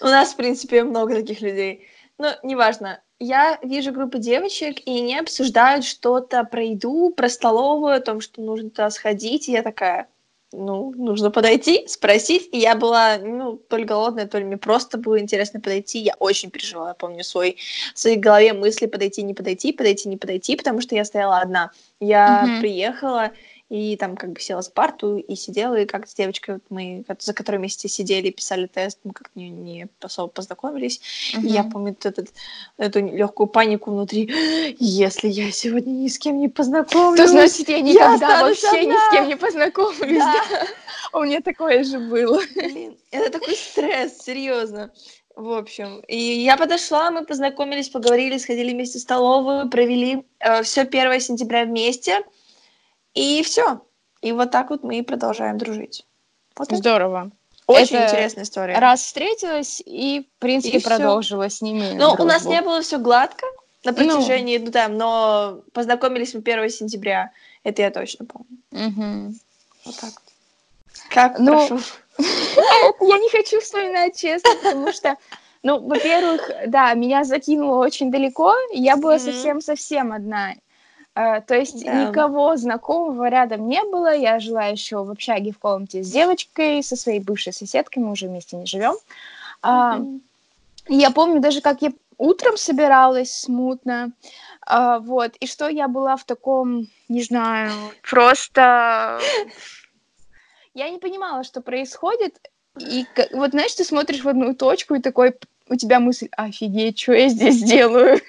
У 0.00 0.06
нас, 0.06 0.32
в 0.32 0.36
принципе, 0.36 0.82
много 0.82 1.14
таких 1.14 1.40
людей. 1.40 1.86
Но 2.18 2.28
неважно. 2.42 3.00
Я 3.18 3.58
вижу 3.62 3.92
группу 3.92 4.18
девочек, 4.18 4.80
и 4.86 4.98
они 4.98 5.18
обсуждают 5.18 5.84
что-то 5.84 6.44
про 6.44 6.62
еду, 6.62 7.12
про 7.16 7.28
столовую, 7.28 7.94
о 7.94 8.00
том, 8.00 8.20
что 8.20 8.42
нужно 8.42 8.70
туда 8.70 8.90
сходить, 8.90 9.48
и 9.48 9.52
я 9.52 9.62
такая, 9.62 10.08
ну, 10.52 10.92
нужно 10.96 11.30
подойти, 11.30 11.86
спросить. 11.88 12.48
И 12.52 12.58
я 12.58 12.74
была, 12.74 13.18
ну, 13.18 13.56
то 13.56 13.76
ли 13.76 13.84
голодная, 13.84 14.26
то 14.26 14.38
ли 14.38 14.44
мне 14.44 14.56
просто 14.56 14.98
было 14.98 15.18
интересно 15.18 15.60
подойти. 15.60 15.98
Я 15.98 16.14
очень 16.18 16.50
переживала, 16.50 16.88
я 16.88 16.94
помню, 16.94 17.24
свой, 17.24 17.56
в 17.94 17.98
своей 17.98 18.16
голове 18.16 18.52
мысли 18.52 18.86
подойти, 18.86 19.22
не 19.22 19.34
подойти, 19.34 19.72
подойти, 19.72 20.08
не 20.08 20.16
подойти, 20.16 20.56
потому 20.56 20.80
что 20.80 20.94
я 20.94 21.04
стояла 21.04 21.38
одна. 21.38 21.70
Я 22.00 22.44
mm-hmm. 22.44 22.60
приехала, 22.60 23.32
и 23.70 23.96
там 23.96 24.16
как 24.16 24.32
бы 24.32 24.40
села 24.40 24.62
за 24.62 24.70
парту 24.70 25.16
и 25.16 25.34
сидела, 25.34 25.76
и 25.76 25.86
как 25.86 26.06
с 26.06 26.14
девочкой, 26.14 26.56
вот 26.56 26.64
мы, 26.68 27.04
за 27.18 27.32
которой 27.32 27.56
вместе 27.56 27.88
сидели, 27.88 28.30
писали 28.30 28.66
тест, 28.66 28.98
мы 29.04 29.12
как-то 29.12 29.38
не, 29.38 29.48
не 29.48 29.88
особо 30.00 30.28
познакомились. 30.28 31.00
Uh-huh. 31.34 31.42
И 31.42 31.48
я 31.48 31.64
помню 31.64 31.96
этот, 32.02 32.28
эту 32.76 33.00
легкую 33.00 33.46
панику 33.46 33.90
внутри. 33.90 34.30
Если 34.78 35.28
я 35.28 35.50
сегодня 35.50 35.90
ни 35.90 36.08
с 36.08 36.18
кем 36.18 36.38
не 36.38 36.48
познакомлюсь, 36.48 37.20
то 37.20 37.26
значит 37.28 37.68
я 37.68 37.80
никогда 37.80 38.38
я 38.38 38.42
вообще 38.42 38.68
одна. 38.68 38.82
ни 38.82 38.96
с 38.96 39.12
кем 39.12 39.28
не 39.28 39.36
познакомлюсь. 39.36 40.18
Да. 40.18 40.34
Да. 40.50 41.18
У 41.18 41.24
меня 41.24 41.40
такое 41.40 41.84
же 41.84 41.98
было. 41.98 42.40
Блин, 42.54 42.96
это 43.10 43.30
такой 43.38 43.54
стресс, 43.54 44.22
серьезно. 44.22 44.92
В 45.36 45.50
общем, 45.50 46.00
и 46.06 46.16
я 46.16 46.56
подошла, 46.56 47.10
мы 47.10 47.24
познакомились, 47.24 47.88
поговорили, 47.88 48.38
сходили 48.38 48.72
вместе 48.72 48.98
в 48.98 49.02
столовую, 49.02 49.68
провели 49.68 50.24
э, 50.38 50.62
все 50.62 50.82
1 50.82 51.20
сентября 51.20 51.64
вместе. 51.64 52.20
И 53.14 53.42
все. 53.42 53.80
И 54.22 54.32
вот 54.32 54.50
так 54.50 54.70
вот 54.70 54.82
мы 54.82 54.98
и 54.98 55.02
продолжаем 55.02 55.58
дружить. 55.58 56.04
Вот 56.56 56.70
Здорово. 56.70 57.30
Очень 57.66 57.96
Это 57.96 58.06
интересная 58.06 58.44
история. 58.44 58.78
Раз 58.78 59.02
встретилась 59.02 59.82
и, 59.84 60.28
в 60.36 60.40
принципе, 60.40 60.78
и 60.78 60.82
продолжила 60.82 61.48
всё. 61.48 61.58
с 61.58 61.62
ними. 61.62 61.92
Ну, 61.92 62.08
дружбу. 62.08 62.22
у 62.22 62.26
нас 62.26 62.44
не 62.44 62.60
было 62.60 62.82
все 62.82 62.98
гладко 62.98 63.46
на 63.84 63.92
ну. 63.92 63.96
протяжении, 63.96 64.58
ну, 64.58 64.66
ну 64.66 64.70
да, 64.70 64.88
но 64.88 65.60
познакомились 65.72 66.34
мы 66.34 66.40
1 66.40 66.70
сентября. 66.70 67.30
Это 67.62 67.82
я 67.82 67.90
точно 67.90 68.26
помню. 68.26 68.58
Угу. 68.72 69.34
Вот 69.86 69.96
так 69.96 70.12
Как? 71.08 71.38
Ну, 71.38 71.52
я 72.18 73.18
не 73.18 73.30
хочу 73.30 73.60
вспоминать 73.60 74.18
честно, 74.18 74.50
потому 74.62 74.92
что 74.92 75.16
ну, 75.62 75.80
во-первых, 75.80 76.50
да, 76.66 76.92
меня 76.92 77.24
закинуло 77.24 77.78
очень 77.78 78.10
далеко, 78.10 78.54
я 78.72 78.98
была 78.98 79.18
совсем-совсем 79.18 80.12
одна. 80.12 80.52
Uh, 81.16 81.40
то 81.46 81.54
есть 81.54 81.84
да. 81.84 82.06
никого 82.06 82.56
знакомого 82.56 83.28
рядом 83.28 83.68
не 83.68 83.80
было. 83.84 84.12
Я 84.16 84.40
жила 84.40 84.64
еще 84.64 85.04
в 85.04 85.10
общаге 85.10 85.52
в 85.52 85.58
комнате 85.58 86.02
с 86.02 86.10
девочкой, 86.10 86.82
со 86.82 86.96
своей 86.96 87.20
бывшей 87.20 87.52
соседкой, 87.52 88.02
мы 88.02 88.10
уже 88.10 88.26
вместе 88.26 88.56
не 88.56 88.66
живем. 88.66 88.96
Mm-hmm. 89.62 90.20
Я 90.88 91.10
помню 91.12 91.40
даже, 91.40 91.60
как 91.60 91.82
я 91.82 91.92
утром 92.18 92.56
собиралась 92.56 93.32
смутно, 93.32 94.10
uh, 94.68 94.98
вот, 95.00 95.36
и 95.36 95.46
что 95.46 95.68
я 95.68 95.88
была 95.88 96.16
в 96.16 96.24
таком, 96.24 96.88
не 97.08 97.22
знаю, 97.22 97.70
просто... 98.08 99.20
Я 100.74 100.90
не 100.90 100.98
понимала, 100.98 101.44
что 101.44 101.60
происходит, 101.60 102.36
и 102.80 103.06
вот, 103.32 103.52
знаешь, 103.52 103.74
ты 103.74 103.84
смотришь 103.84 104.24
в 104.24 104.28
одну 104.28 104.54
точку, 104.54 104.96
и 104.96 105.00
такой, 105.00 105.36
у 105.68 105.76
тебя 105.76 106.00
мысль, 106.00 106.28
офигеть, 106.32 106.98
что 106.98 107.12
я 107.12 107.28
здесь 107.28 107.62
делаю? 107.62 108.20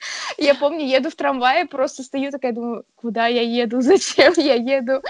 Я 0.38 0.54
помню, 0.54 0.86
еду 0.86 1.10
в 1.10 1.14
трамвае, 1.14 1.66
просто 1.66 2.02
стою 2.02 2.30
такая, 2.30 2.52
думаю, 2.52 2.84
куда 2.96 3.26
я 3.26 3.42
еду, 3.42 3.80
зачем 3.80 4.32
я 4.36 4.54
еду, 4.54 5.02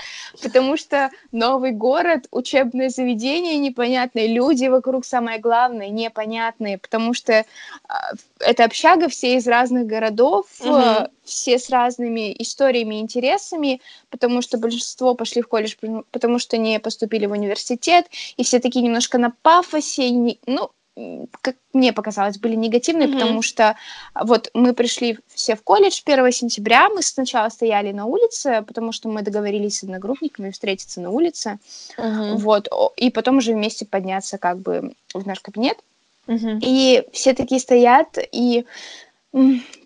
потому 0.43 0.77
что 0.77 1.11
новый 1.33 1.73
город, 1.73 2.27
учебное 2.31 2.89
заведение 2.89 3.59
непонятные, 3.59 4.29
люди 4.29 4.67
вокруг 4.67 5.05
самое 5.05 5.39
главное 5.39 5.89
непонятные, 5.89 6.79
потому 6.79 7.15
что 7.15 7.45
а, 7.89 8.13
это 8.41 8.65
общага 8.65 9.09
все 9.09 9.37
из 9.37 9.47
разных 9.47 9.87
городов, 9.87 10.47
угу. 10.61 11.09
все 11.25 11.59
с 11.59 11.71
разными 11.71 12.35
историями 12.39 13.01
интересами, 13.01 13.81
потому 14.11 14.43
что 14.43 14.59
большинство 14.59 15.15
пошли 15.15 15.43
в 15.43 15.49
колледж, 15.49 15.75
потому 16.11 16.39
что 16.39 16.57
не 16.57 16.81
поступили 16.81 17.27
в 17.27 17.33
университет, 17.33 18.07
и 18.37 18.45
все 18.45 18.61
такие 18.61 18.85
немножко 18.85 19.19
на 19.19 19.33
пафосе, 19.43 20.37
ну, 20.47 20.71
как 21.41 21.57
мне 21.73 21.93
показалось, 21.93 22.39
были 22.39 22.55
негативные, 22.55 23.09
mm-hmm. 23.09 23.13
потому 23.13 23.43
что 23.43 23.77
вот 24.15 24.51
мы 24.55 24.75
пришли 24.75 25.19
все 25.29 25.55
в 25.55 25.63
колледж 25.63 26.01
1 26.05 26.33
сентября, 26.33 26.89
мы 26.89 27.03
сначала 27.03 27.49
стояли 27.49 27.93
на 27.93 28.07
улице, 28.07 28.65
потому 28.67 28.93
что 28.93 29.09
мы 29.09 29.23
договорились 29.23 29.79
с 29.79 29.83
одногруппниками 29.85 30.51
встретиться 30.51 31.01
на 31.01 31.11
улице, 31.11 31.59
mm-hmm. 31.97 32.37
вот, 32.37 32.69
и 32.97 33.11
потом 33.11 33.39
уже 33.39 33.53
вместе 33.53 33.87
подняться 33.87 34.39
как 34.39 34.59
бы 34.59 34.93
в 35.15 35.27
наш 35.27 35.41
кабинет. 35.41 35.79
Mm-hmm. 36.27 36.59
И 36.63 37.05
все 37.13 37.35
такие 37.35 37.61
стоят, 37.61 38.19
и 38.33 38.67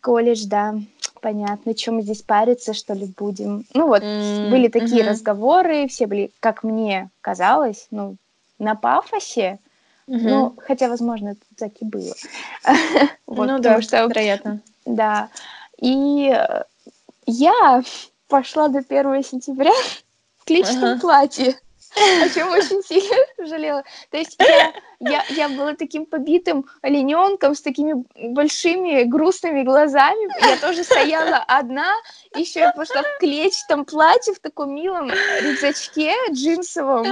колледж, 0.00 0.44
да, 0.46 0.74
понятно, 1.20 1.74
чем 1.74 1.96
мы 1.96 2.02
здесь 2.02 2.22
париться, 2.22 2.74
что 2.74 2.94
ли, 2.94 3.06
будем. 3.16 3.64
Ну 3.74 3.86
вот, 3.86 4.02
mm-hmm. 4.02 4.50
были 4.50 4.68
такие 4.68 5.02
mm-hmm. 5.02 5.08
разговоры, 5.08 5.88
все 5.88 6.06
были, 6.06 6.30
как 6.40 6.64
мне 6.64 7.10
казалось, 7.20 7.86
ну, 7.90 8.16
на 8.58 8.74
пафосе, 8.74 9.58
Угу. 10.06 10.18
Ну, 10.18 10.54
хотя, 10.58 10.88
возможно, 10.88 11.30
это 11.30 11.40
так 11.56 11.72
и 11.80 11.84
было. 11.84 12.14
вот, 13.26 13.46
ну 13.46 13.58
да, 13.58 13.80
что, 13.80 14.04
вероятно. 14.04 14.60
Да. 14.84 15.30
И 15.78 16.28
э, 16.28 16.62
я 17.26 17.82
пошла 18.28 18.68
до 18.68 18.78
1 18.78 19.24
сентября 19.24 19.72
в 20.38 20.44
клетчатом 20.44 20.84
ага. 20.84 21.00
платье. 21.00 21.58
О 22.22 22.28
чем 22.28 22.50
очень 22.50 22.82
сильно 22.82 23.16
жалела. 23.38 23.84
То 24.10 24.16
есть 24.16 24.36
я, 24.40 24.72
я, 24.98 25.24
я 25.28 25.48
была 25.48 25.74
таким 25.74 26.06
побитым 26.06 26.66
олененком 26.82 27.54
с 27.54 27.62
такими 27.62 28.04
большими 28.32 29.04
грустными 29.04 29.62
глазами. 29.62 30.28
Я 30.44 30.56
тоже 30.56 30.82
стояла 30.82 31.36
одна. 31.46 31.94
Еще 32.34 32.60
я 32.60 32.72
пошла 32.72 33.02
в 33.02 33.18
клетчатом 33.20 33.84
платье, 33.84 34.34
в 34.34 34.40
таком 34.40 34.74
милом 34.74 35.10
рюкзачке 35.40 36.14
джинсовом. 36.32 37.06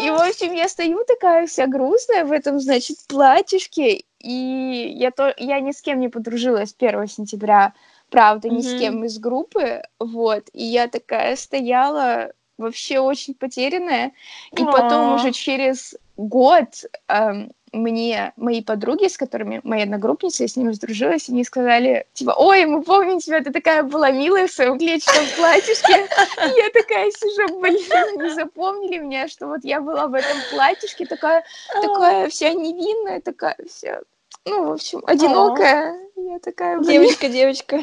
И, 0.00 0.10
в 0.10 0.14
общем, 0.14 0.52
я 0.52 0.68
стою 0.68 1.04
такая 1.04 1.46
вся 1.46 1.66
грустная 1.66 2.24
в 2.24 2.32
этом, 2.32 2.60
значит, 2.60 2.96
платьишке. 3.08 4.04
И 4.18 4.94
я, 4.96 5.10
то, 5.10 5.34
я 5.36 5.60
ни 5.60 5.72
с 5.72 5.82
кем 5.82 6.00
не 6.00 6.08
подружилась 6.08 6.74
1 6.78 7.08
сентября, 7.08 7.74
правда, 8.08 8.48
ни 8.48 8.58
mm-hmm. 8.58 8.76
с 8.76 8.80
кем 8.80 9.04
из 9.04 9.18
группы. 9.18 9.82
Вот. 9.98 10.48
И 10.52 10.64
я 10.64 10.88
такая 10.88 11.36
стояла 11.36 12.32
вообще 12.58 13.00
очень 13.00 13.34
потерянная. 13.34 14.12
И 14.52 14.64
потом 14.64 15.14
уже 15.14 15.32
через 15.32 15.94
год 16.16 16.84
эм, 17.08 17.52
мне 17.72 18.32
мои 18.36 18.62
подруги, 18.62 19.08
с 19.08 19.16
которыми 19.16 19.60
моя 19.64 19.84
одногруппница, 19.84 20.44
я 20.44 20.48
с 20.48 20.56
ними 20.56 20.72
сдружилась, 20.72 21.28
они 21.28 21.42
сказали, 21.42 22.06
типа, 22.12 22.34
ой, 22.36 22.66
мы 22.66 22.82
помним 22.82 23.18
тебя, 23.18 23.40
ты 23.40 23.50
такая 23.50 23.82
была 23.82 24.10
милая 24.10 24.46
в 24.46 24.52
своем 24.52 24.78
клетчатом 24.78 25.24
платьишке. 25.36 26.06
Я 26.36 26.70
такая 26.72 27.10
сижу, 27.10 27.58
блин, 27.60 27.78
они 28.18 28.30
запомнили 28.30 28.98
меня, 28.98 29.28
что 29.28 29.46
вот 29.46 29.60
я 29.64 29.80
была 29.80 30.06
в 30.06 30.14
этом 30.14 30.36
платьишке, 30.50 31.06
такая, 31.06 31.44
такая 31.72 32.28
вся 32.28 32.52
невинная, 32.52 33.20
такая 33.20 33.56
вся, 33.66 34.00
ну, 34.44 34.68
в 34.68 34.72
общем, 34.72 35.02
одинокая. 35.06 35.98
Я 36.16 36.38
такая, 36.38 36.78
Девочка, 36.80 37.28
девочка. 37.28 37.80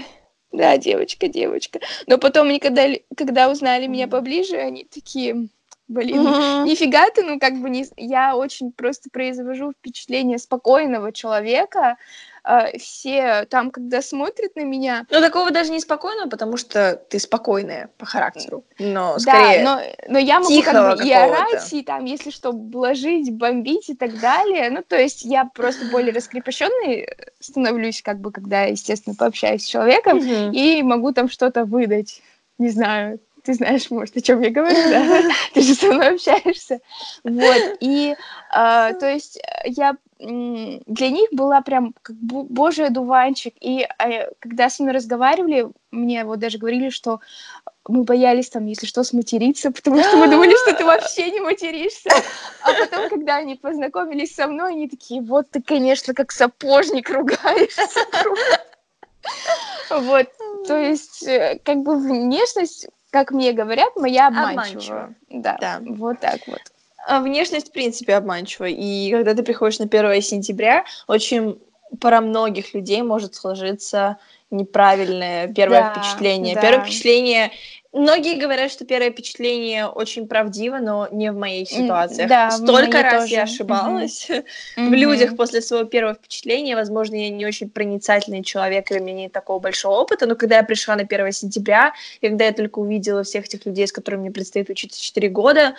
Да, 0.51 0.77
девочка, 0.77 1.27
девочка. 1.27 1.79
Но 2.07 2.17
потом 2.17 2.49
они, 2.49 2.59
когда, 2.59 2.87
когда 3.15 3.49
узнали 3.49 3.87
меня 3.87 4.07
поближе, 4.07 4.57
они 4.57 4.83
такие, 4.83 5.49
блин, 5.89 6.25
mm-hmm. 6.25 6.63
нифига 6.65 7.09
ты, 7.09 7.23
ну 7.23 7.39
как 7.39 7.55
бы 7.55 7.69
не... 7.69 7.85
Я 7.97 8.35
очень 8.35 8.71
просто 8.71 9.09
произвожу 9.11 9.71
впечатление 9.71 10.37
спокойного 10.37 11.11
человека, 11.11 11.97
э, 12.43 12.77
все 12.77 13.45
там, 13.49 13.71
когда 13.71 14.01
смотрят 14.01 14.55
на 14.55 14.61
меня... 14.61 15.07
Ну, 15.09 15.19
такого 15.19 15.49
даже 15.49 15.71
не 15.71 15.79
спокойного, 15.79 16.29
потому 16.29 16.57
что 16.57 16.95
ты 17.09 17.19
спокойная 17.19 17.89
по 17.97 18.05
характеру. 18.05 18.63
Но 18.77 19.17
скорее 19.17 19.63
Да, 19.63 19.81
но, 20.07 20.13
но 20.13 20.19
я 20.19 20.39
могу 20.39 20.61
как 20.61 20.97
бы 20.97 21.03
и 21.03 21.11
орать, 21.11 21.73
и 21.73 21.83
там, 21.83 22.05
если 22.05 22.29
что, 22.29 22.53
блажить, 22.53 23.33
бомбить 23.33 23.89
и 23.89 23.95
так 23.95 24.19
далее. 24.19 24.69
Ну, 24.69 24.83
то 24.87 24.95
есть 24.95 25.25
я 25.25 25.45
просто 25.45 25.85
более 25.87 26.13
раскрепощенной 26.13 27.09
становлюсь, 27.39 28.03
как 28.03 28.19
бы, 28.19 28.31
когда, 28.31 28.63
естественно, 28.63 29.15
пообщаюсь 29.15 29.63
с 29.63 29.67
человеком, 29.67 30.17
Мгм. 30.19 30.51
и 30.53 30.83
могу 30.83 31.13
там 31.13 31.29
что-то 31.29 31.65
выдать. 31.65 32.21
Не 32.59 32.69
знаю, 32.69 33.19
ты 33.43 33.53
знаешь, 33.53 33.89
может, 33.89 34.17
о 34.17 34.21
чем 34.21 34.41
я 34.41 34.49
говорю, 34.49 34.75
да? 34.89 35.21
Ты 35.53 35.61
же 35.61 35.73
со 35.73 35.91
мной 35.91 36.15
общаешься. 36.15 36.79
Вот, 37.23 37.77
и, 37.79 38.15
а, 38.51 38.93
то 38.93 39.09
есть, 39.09 39.37
э, 39.37 39.69
я 39.69 39.95
для 40.19 41.09
них 41.09 41.29
была 41.31 41.61
прям 41.61 41.95
как 42.01 42.15
божий 42.17 42.87
одуванчик, 42.87 43.53
и 43.61 43.87
э, 43.87 44.31
когда 44.39 44.69
со 44.69 44.83
мной 44.83 44.95
разговаривали, 44.95 45.69
мне 45.91 46.25
вот 46.25 46.39
даже 46.39 46.57
говорили, 46.57 46.89
что 46.89 47.21
мы 47.87 48.03
боялись 48.03 48.49
там, 48.49 48.65
если 48.65 48.85
что, 48.85 49.03
сматериться, 49.03 49.71
потому 49.71 50.03
что 50.03 50.17
мы 50.17 50.27
думали, 50.27 50.53
что 50.63 50.75
ты 50.75 50.83
вообще 50.83 51.31
не 51.31 51.39
материшься. 51.39 52.09
А 52.63 52.73
потом, 52.73 53.09
когда 53.09 53.37
они 53.37 53.55
познакомились 53.55 54.35
со 54.35 54.47
мной, 54.47 54.73
они 54.73 54.89
такие, 54.89 55.21
вот 55.21 55.49
ты, 55.51 55.61
конечно, 55.61 56.13
как 56.13 56.33
сапожник 56.33 57.09
ругаешься. 57.09 57.87
Вот, 59.89 60.27
то 60.67 60.77
есть, 60.77 61.23
э, 61.23 61.59
как 61.63 61.77
бы 61.77 61.95
внешность, 61.95 62.87
как 63.11 63.31
мне 63.31 63.51
говорят, 63.53 63.95
моя 63.95 64.27
обманчивая. 64.27 64.61
Обманчива. 64.63 65.13
Да, 65.29 65.57
Да. 65.59 65.79
вот 65.81 66.19
так 66.19 66.39
вот. 66.47 66.61
А 67.07 67.21
внешность, 67.21 67.69
в 67.69 67.71
принципе, 67.71 68.15
обманчива. 68.15 68.65
И 68.65 69.09
когда 69.11 69.33
ты 69.33 69.41
приходишь 69.43 69.79
на 69.79 69.85
1 69.85 70.21
сентября, 70.21 70.83
очень 71.07 71.59
про 71.99 72.21
многих 72.21 72.73
людей 72.73 73.01
может 73.01 73.33
сложиться 73.35 74.17
неправильное 74.51 75.47
первое 75.47 75.81
Да, 75.81 75.93
впечатление. 75.93 76.55
да. 76.55 76.61
Первое 76.61 76.85
впечатление... 76.85 77.51
Многие 77.91 78.35
говорят, 78.39 78.71
что 78.71 78.85
первое 78.85 79.09
впечатление 79.11 79.87
очень 79.87 80.27
правдиво, 80.27 80.77
но 80.77 81.07
не 81.11 81.31
в 81.31 81.35
моих 81.35 81.71
М, 81.73 81.83
ситуациях. 81.85 82.29
да, 82.29 82.49
в 82.49 82.57
Столько 82.57 82.91
моей 82.91 83.03
раз 83.03 83.23
тоже. 83.23 83.33
я 83.33 83.43
ошибалась 83.43 84.27
в 84.77 84.79
Мгм. 84.79 84.93
людях 84.93 85.35
после 85.35 85.59
своего 85.61 85.85
первого 85.85 86.13
впечатления. 86.13 86.75
Возможно, 86.75 87.15
я 87.15 87.29
не 87.29 87.47
очень 87.47 87.67
проницательный 87.67 88.43
человек, 88.43 88.91
или 88.91 88.99
у 88.99 89.03
меня 89.03 89.23
нет 89.23 89.31
такого 89.31 89.57
большого 89.57 89.95
опыта, 89.95 90.27
но 90.27 90.35
когда 90.35 90.57
я 90.57 90.63
пришла 90.63 90.95
на 90.95 91.05
1 91.05 91.31
сентября, 91.31 91.93
и 92.21 92.27
когда 92.29 92.45
я 92.45 92.51
только 92.53 92.77
увидела 92.77 93.23
всех 93.23 93.45
этих 93.45 93.65
людей, 93.65 93.87
с 93.87 93.91
которыми 93.91 94.21
мне 94.21 94.31
предстоит 94.31 94.69
учиться 94.69 95.01
4 95.01 95.27
года, 95.29 95.73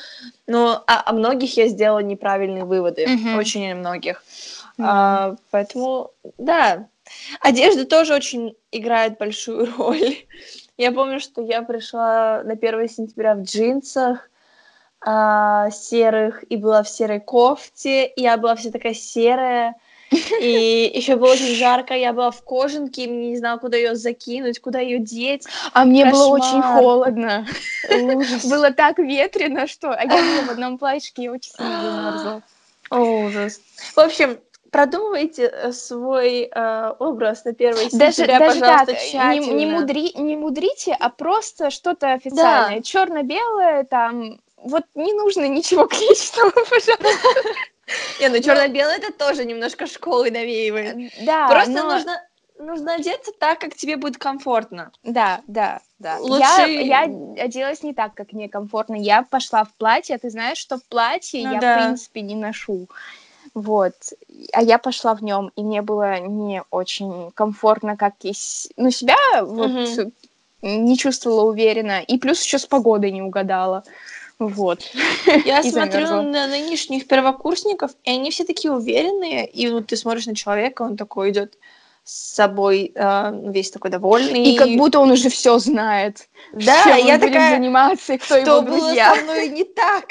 но 0.49 0.83
о, 0.89 1.11
о 1.11 1.13
многих 1.13 1.57
я 1.57 1.69
сделала 1.69 2.01
неправильные 2.01 2.65
выводы. 2.65 3.07
Мгм. 3.07 3.39
Очень 3.39 3.71
о 3.71 3.77
многих. 3.77 4.25
Да. 4.79 4.85
А, 4.89 5.37
поэтому, 5.53 6.11
да. 6.39 6.89
Одежда 7.41 7.85
тоже 7.87 8.15
очень 8.15 8.55
играет 8.73 9.17
большую 9.19 9.69
роль. 9.79 10.17
Я 10.81 10.93
помню, 10.93 11.21
что 11.21 11.43
я 11.43 11.61
пришла 11.61 12.43
на 12.43 12.55
1 12.55 12.89
сентября 12.89 13.35
в 13.35 13.43
джинсах, 13.43 14.31
а, 15.03 15.69
серых, 15.71 16.43
и 16.49 16.57
была 16.57 16.83
в 16.83 16.89
серой 16.89 17.21
кофте, 17.21 18.07
и 18.07 18.23
я 18.23 18.39
была 18.39 18.55
вся 18.55 18.71
такая 18.71 18.95
серая, 18.95 19.75
и 20.41 20.91
еще 20.95 21.17
было 21.17 21.33
очень 21.33 21.55
жарко, 21.55 21.93
я 21.93 22.15
была 22.15 22.31
в 22.31 22.43
кожанке, 22.43 23.05
и 23.05 23.11
не 23.11 23.37
знала, 23.37 23.59
куда 23.59 23.77
ее 23.77 23.95
закинуть, 23.95 24.59
куда 24.61 24.81
ее 24.81 25.01
деть. 25.01 25.45
А 25.75 25.85
мне 25.85 26.07
было 26.11 26.29
очень 26.29 26.63
Кошмар. 26.63 26.79
холодно. 26.79 27.47
Ужас. 28.01 28.47
Было 28.47 28.71
так 28.71 28.99
ветрено, 28.99 29.67
что... 29.67 29.91
А 29.91 30.05
я 30.05 30.09
была 30.09 30.47
в 30.47 30.51
одном 30.51 30.79
платьишке, 30.79 31.25
я 31.25 31.33
очень 31.33 31.53
сильно 31.53 31.83
замерзла. 31.83 32.43
Ужас. 32.91 33.61
В 33.95 33.99
общем, 33.99 34.39
продумывайте 34.71 35.45
э, 35.53 35.73
свой 35.73 36.51
э, 36.53 36.93
образ 36.99 37.45
на 37.45 37.51
1 37.53 37.75
Даже, 37.93 38.13
сентября, 38.13 38.39
даже 38.39 38.61
пожалуйста, 38.61 38.87
так, 38.87 39.03
не, 39.03 39.11
тщательно. 39.11 39.55
не, 39.55 39.67
мудри, 39.67 40.19
не 40.19 40.37
мудрите, 40.37 40.97
а 40.99 41.09
просто 41.11 41.71
что-то 41.71 42.13
официальное. 42.13 42.81
Черно-белое, 42.83 43.85
там... 43.85 44.41
Вот 44.57 44.85
не 44.95 45.13
нужно 45.15 45.49
ничего 45.49 45.87
кличного, 45.89 46.51
пожалуйста. 46.51 47.09
Не, 48.21 48.29
ну 48.29 48.41
черно-белый 48.41 48.97
это 48.97 49.13
тоже 49.13 49.45
немножко 49.45 49.87
школы 49.87 50.31
навеивает. 50.31 51.13
Да, 51.23 51.49
Просто 51.49 51.73
но- 51.73 51.91
нужно, 51.95 52.23
нужно 52.59 52.95
одеться 52.95 53.33
так, 53.39 53.59
как 53.59 53.75
тебе 53.75 53.97
будет 53.97 54.19
комфортно. 54.19 54.93
Да, 55.03 55.41
да, 55.47 55.81
да. 55.99 56.19
Лучше- 56.21 56.45
Я, 56.71 57.05
я 57.05 57.43
оделась 57.43 57.83
не 57.83 57.95
так, 57.95 58.15
как 58.15 58.33
мне 58.33 58.49
комфортно. 58.49 58.95
Я 58.95 59.23
пошла 59.23 59.65
в 59.65 59.73
платье, 59.75 60.15
а 60.17 60.19
ты 60.19 60.31
знаешь, 60.31 60.59
что 60.59 60.77
в 60.79 60.85
платье 60.85 61.45
Ну 61.47 61.55
я, 61.55 61.61
да. 61.61 61.75
в 61.79 61.83
принципе, 61.83 62.21
не 62.21 62.35
ношу. 62.37 62.87
Вот. 63.55 63.95
А 64.53 64.63
я 64.63 64.79
пошла 64.79 65.15
в 65.15 65.23
нем, 65.23 65.51
и 65.57 65.63
мне 65.63 65.83
было 65.83 66.21
не 66.21 66.63
очень 66.71 67.31
комфортно, 67.35 67.97
как 67.97 68.15
и... 68.23 68.33
с- 68.33 68.69
Ну, 68.77 68.91
себя 68.91 69.17
вот 69.43 69.71
Мгм. 69.71 70.13
не 70.63 70.97
чувствовала 70.97 71.43
уверенно. 71.51 72.01
И 72.03 72.19
плюс 72.19 72.43
еще 72.43 72.59
с 72.59 72.67
погодой 72.67 73.11
не 73.11 73.23
угадала. 73.23 73.83
Вот. 74.39 74.81
Я 75.45 75.63
смотрю 75.63 76.07
замерзла. 76.07 76.23
на 76.23 76.47
нынешних 76.47 77.07
первокурсников, 77.07 77.91
и 78.05 78.11
они 78.11 78.31
все 78.31 78.45
такие 78.45 78.73
уверенные, 78.73 79.47
и 79.47 79.69
вот 79.69 79.89
ты 79.89 79.97
смотришь 79.97 80.27
на 80.27 80.35
человека, 80.35 80.81
он 80.83 80.97
такой 80.97 81.31
идет 81.31 81.59
с 82.05 82.35
собой 82.37 82.91
э, 82.95 83.51
весь 83.53 83.71
такой 83.71 83.91
довольный. 83.91 84.43
И 84.45 84.57
как 84.57 84.69
будто 84.77 84.99
он 85.01 85.11
уже 85.11 85.29
все 85.29 85.59
знает. 85.59 86.29
Да, 86.55 86.85
чем 86.85 87.07
я 87.07 87.19
такая, 87.19 87.57
заниматься, 87.57 88.15
и 88.15 88.17
кто 88.19 88.37
его 88.37 88.47
что 88.47 88.63
было 88.63 88.79
друзья. 88.81 89.15
со 89.15 89.23
мной 89.23 89.49
не 89.51 89.65
так 89.65 90.05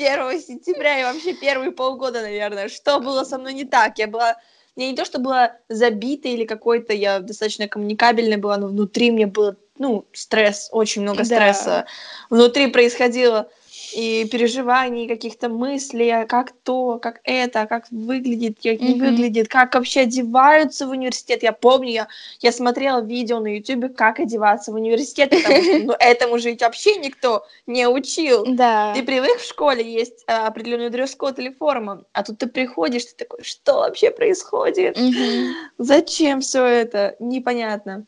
1 0.00 0.40
сентября 0.40 1.00
и 1.00 1.04
вообще 1.04 1.34
первые 1.34 1.72
полгода, 1.72 2.22
наверное. 2.22 2.68
Что 2.68 3.00
было 3.00 3.24
со 3.24 3.38
мной 3.38 3.54
не 3.54 3.64
так? 3.64 3.98
Я 3.98 4.06
была... 4.06 4.36
Я 4.76 4.88
не 4.88 4.96
то, 4.96 5.04
что 5.04 5.18
была 5.18 5.56
забита 5.68 6.28
или 6.28 6.44
какой-то, 6.44 6.92
я 6.92 7.18
достаточно 7.18 7.68
коммуникабельная 7.68 8.38
была, 8.38 8.56
но 8.56 8.68
внутри 8.68 9.10
мне 9.10 9.26
было, 9.26 9.56
ну, 9.78 10.06
стресс, 10.12 10.68
очень 10.72 11.02
много 11.02 11.18
Да. 11.18 11.24
стресса. 11.24 11.86
Внутри 12.30 12.68
происходило 12.68 13.50
и 13.94 14.26
переживаний, 14.26 15.08
каких-то 15.08 15.48
мыслей, 15.48 16.10
а 16.10 16.26
как 16.26 16.52
то, 16.62 16.98
как 16.98 17.20
это, 17.24 17.66
как 17.66 17.86
выглядит, 17.90 18.58
как 18.62 18.80
не 18.80 18.94
Мгм. 18.94 18.98
выглядит, 18.98 19.48
как 19.48 19.74
вообще 19.74 20.00
одеваются 20.00 20.86
в 20.86 20.90
университет. 20.90 21.42
Я 21.42 21.52
помню, 21.52 21.90
я, 21.90 22.08
я 22.40 22.52
смотрела 22.52 23.00
видео 23.00 23.40
на 23.40 23.56
ютубе, 23.56 23.88
как 23.88 24.20
одеваться 24.20 24.72
в 24.72 24.74
университет, 24.74 25.30
потому 25.30 25.62
что 25.62 25.78
ну, 25.78 25.94
этому 25.98 26.38
же 26.38 26.50
ведь 26.50 26.62
вообще 26.62 26.96
никто 26.96 27.44
не 27.66 27.88
учил. 27.88 28.44
Да. 28.46 28.92
Ты 28.94 29.02
привык 29.02 29.38
в 29.38 29.46
школе, 29.46 29.82
есть 29.82 30.24
а, 30.26 30.46
определенный 30.46 30.90
дресс-код 30.90 31.38
или 31.38 31.50
форма, 31.50 32.04
а 32.12 32.22
тут 32.22 32.38
ты 32.38 32.46
приходишь, 32.46 33.04
ты 33.04 33.24
такой, 33.24 33.42
что 33.42 33.74
вообще 33.80 34.10
происходит? 34.10 34.96
Мгм. 34.96 35.54
Зачем 35.78 36.40
все 36.40 36.64
это? 36.64 37.16
Непонятно. 37.18 38.06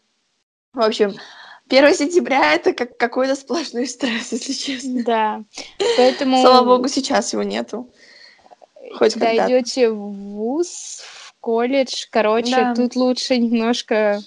В 0.74 0.80
общем, 0.80 1.14
1 1.68 1.94
сентября 1.94 2.54
это 2.54 2.72
как 2.74 2.96
какой-то 2.96 3.34
сплошной 3.34 3.86
стресс, 3.86 4.32
если 4.32 4.52
честно. 4.52 5.02
Да. 5.04 5.42
Поэтому... 5.96 6.40
Слава 6.42 6.64
богу, 6.64 6.88
сейчас 6.88 7.32
его 7.32 7.42
нету. 7.42 7.88
Хоть 8.98 9.14
когда 9.14 9.28
когда-то. 9.28 9.52
идете 9.60 9.90
в 9.90 9.96
вуз, 10.12 11.02
в 11.04 11.34
колледж, 11.40 12.06
короче, 12.10 12.50
Да. 12.56 12.74
тут 12.74 12.94
лучше 12.96 13.38
немножко 13.38 14.20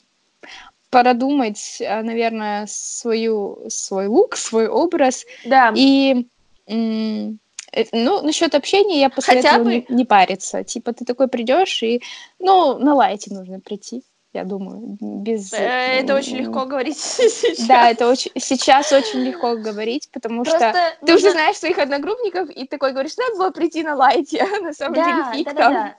продумать, 0.90 1.82
а, 1.88 2.02
наверное, 2.02 2.66
свою, 2.70 3.66
свой 3.70 4.08
лук, 4.08 4.38
свой 4.38 4.68
образ. 4.68 5.26
Да, 5.44 5.72
И, 5.76 6.26
м, 6.68 7.38
э, 7.74 7.84
ну, 7.92 8.22
насчет 8.22 8.56
общения 8.56 9.02
я 9.02 9.10
посоветую 9.10 9.64
бы- 9.66 9.72
не, 9.72 9.86
не 9.90 10.06
париться. 10.06 10.64
Типа 10.64 10.94
ты 10.94 11.04
такой 11.06 11.28
придешь 11.28 11.84
и, 11.84 12.02
ну, 12.40 12.80
на 12.80 12.96
лайте 12.96 13.34
нужно 13.34 13.60
прийти, 13.60 14.04
я 14.36 14.44
думаю, 14.44 14.98
без... 15.00 15.54
э, 15.54 15.58
это 15.58 16.16
очень 16.16 16.38
легко 16.38 16.66
говорить 16.66 16.98
сейчас. 17.00 17.68
Да, 17.68 17.90
это 17.90 18.10
очень 18.10 18.32
сейчас 18.38 18.92
очень 18.92 19.22
легко 19.22 19.56
говорить, 19.56 20.10
потому 20.12 20.46
что 20.46 20.58
Просто 20.58 20.94
ты 21.06 21.14
уже 21.16 21.26
нужно- 21.26 21.32
знаешь 21.32 21.58
своих 21.58 21.78
одногруппников, 21.78 22.50
и 22.50 22.68
такой 22.68 22.92
говоришь, 22.92 23.18
надо 23.18 23.38
было 23.38 23.50
прийти 23.52 23.84
на 23.84 23.96
лайте, 23.96 24.40
а 24.44 24.60
на 24.62 24.74
самом 24.74 24.96
деле 24.96 25.08
Да, 25.08 25.34
фиг 25.34 25.46
да, 25.48 25.54
там. 25.54 25.74
да, 25.74 25.84
да. 25.84 25.96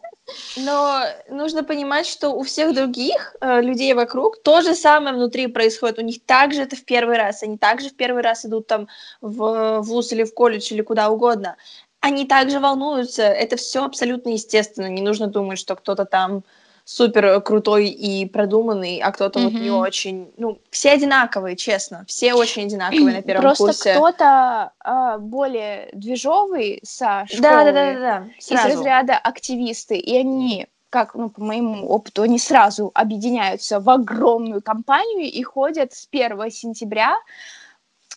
Но 0.56 1.00
нужно 1.28 1.62
понимать, 1.62 2.06
что 2.06 2.30
у 2.30 2.42
всех 2.42 2.74
других 2.74 3.36
э, 3.40 3.60
людей 3.62 3.94
вокруг 3.94 4.42
то 4.42 4.60
же 4.60 4.74
самое 4.74 5.14
внутри 5.14 5.46
происходит. 5.46 5.98
У 5.98 6.02
них 6.02 6.24
также 6.24 6.62
это 6.62 6.74
в 6.74 6.84
первый 6.84 7.16
раз. 7.16 7.44
Они 7.44 7.56
также 7.58 7.90
в 7.90 7.94
первый 7.96 8.22
раз 8.22 8.44
идут 8.44 8.66
там 8.66 8.88
в 9.20 9.80
вуз 9.82 10.12
или 10.12 10.24
в 10.24 10.34
колледж 10.34 10.72
или 10.72 10.82
куда 10.82 11.10
угодно. 11.10 11.56
Они 12.00 12.26
также 12.26 12.58
волнуются. 12.58 13.22
Это 13.22 13.56
все 13.56 13.84
абсолютно 13.84 14.30
естественно. 14.30 14.86
Не 14.88 15.00
нужно 15.00 15.28
думать, 15.28 15.60
что 15.60 15.76
кто-то 15.76 16.04
там 16.04 16.42
супер 16.86 17.40
крутой 17.42 17.88
и 17.88 18.26
продуманный, 18.26 19.00
а 19.00 19.10
кто-то 19.10 19.40
вот 19.40 19.52
не 19.52 19.70
очень. 19.72 20.30
Ну, 20.36 20.60
все 20.70 20.92
одинаковые, 20.92 21.56
честно. 21.56 22.04
Все 22.06 22.32
очень 22.32 22.62
одинаковые 22.66 23.16
на 23.16 23.22
первом 23.26 23.42
Просто 23.42 23.64
курсе. 23.64 23.94
кто-то 23.94 24.70
а, 24.78 25.18
более 25.18 25.88
движовый 25.92 26.78
со 26.84 27.24
школы, 27.26 27.42
Да, 27.42 27.64
да, 27.64 27.72
да, 27.72 27.92
да, 27.92 27.98
да. 28.00 28.26
из 28.38 28.46
Сразу. 28.46 28.68
разряда 28.68 29.18
активисты, 29.18 29.98
и 29.98 30.16
они, 30.16 30.68
как, 30.88 31.16
ну, 31.16 31.28
по 31.28 31.42
моему 31.42 31.88
опыту, 31.88 32.22
они 32.22 32.38
сразу 32.38 32.92
объединяются 32.94 33.80
в 33.80 33.90
огромную 33.90 34.62
компанию 34.62 35.26
и 35.30 35.42
ходят 35.42 35.92
с 35.92 36.06
1 36.08 36.50
сентября. 36.52 37.16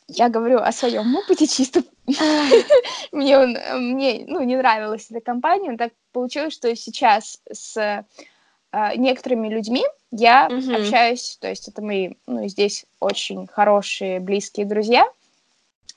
Я 0.07 0.29
говорю 0.29 0.59
о 0.59 0.71
своем 0.71 1.15
опыте 1.15 1.47
чисто. 1.47 1.81
мне, 3.11 3.35
он- 3.39 3.57
мне 3.93 4.25
ну, 4.27 4.43
не 4.43 4.57
нравилась 4.57 5.07
эта 5.09 5.21
компания. 5.21 5.75
Так 5.75 5.91
получилось, 6.11 6.53
что 6.53 6.75
сейчас 6.75 7.39
с 7.51 8.05
э, 8.71 8.95
некоторыми 8.95 9.47
людьми 9.49 9.83
я 10.11 10.47
Мгм. 10.49 10.75
общаюсь, 10.75 11.37
то 11.39 11.47
есть 11.47 11.67
это 11.67 11.81
мои, 11.81 12.13
ну, 12.25 12.47
здесь 12.47 12.85
очень 12.99 13.47
хорошие, 13.47 14.19
близкие 14.19 14.65
друзья. 14.65 15.05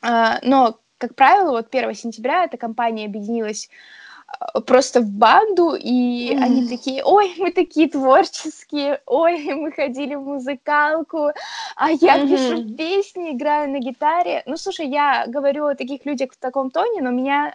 А, 0.03 0.39
но, 0.43 0.79
как 0.99 1.15
правило, 1.15 1.53
вот 1.53 1.71
1 1.71 1.95
сентября 1.95 2.45
эта 2.45 2.57
компания 2.57 3.07
объединилась 3.07 3.71
а, 4.27 4.61
просто 4.61 5.01
в 5.01 5.09
банду, 5.09 5.75
и 5.75 6.35
Мгм. 6.35 6.43
они 6.43 6.69
такие, 6.69 7.03
ой, 7.05 7.35
мы 7.39 7.53
такие 7.53 7.89
творческие, 7.89 9.01
ой, 9.07 9.55
мы 9.55 9.73
ходили 9.73 10.15
в 10.15 10.23
музыкалку, 10.23 11.31
а 11.77 11.91
я 11.91 12.19
пишу 12.27 12.59
Мгм. 12.59 12.77
песни, 12.77 13.33
играю 13.33 13.71
на 13.71 13.79
гитаре. 13.79 14.43
Ну, 14.47 14.57
слушай, 14.57 14.89
я 14.89 15.25
говорю 15.27 15.67
о 15.67 15.75
таких 15.75 16.05
людях 16.05 16.33
в 16.33 16.37
таком 16.37 16.71
тоне, 16.71 17.01
но 17.01 17.11
меня 17.11 17.55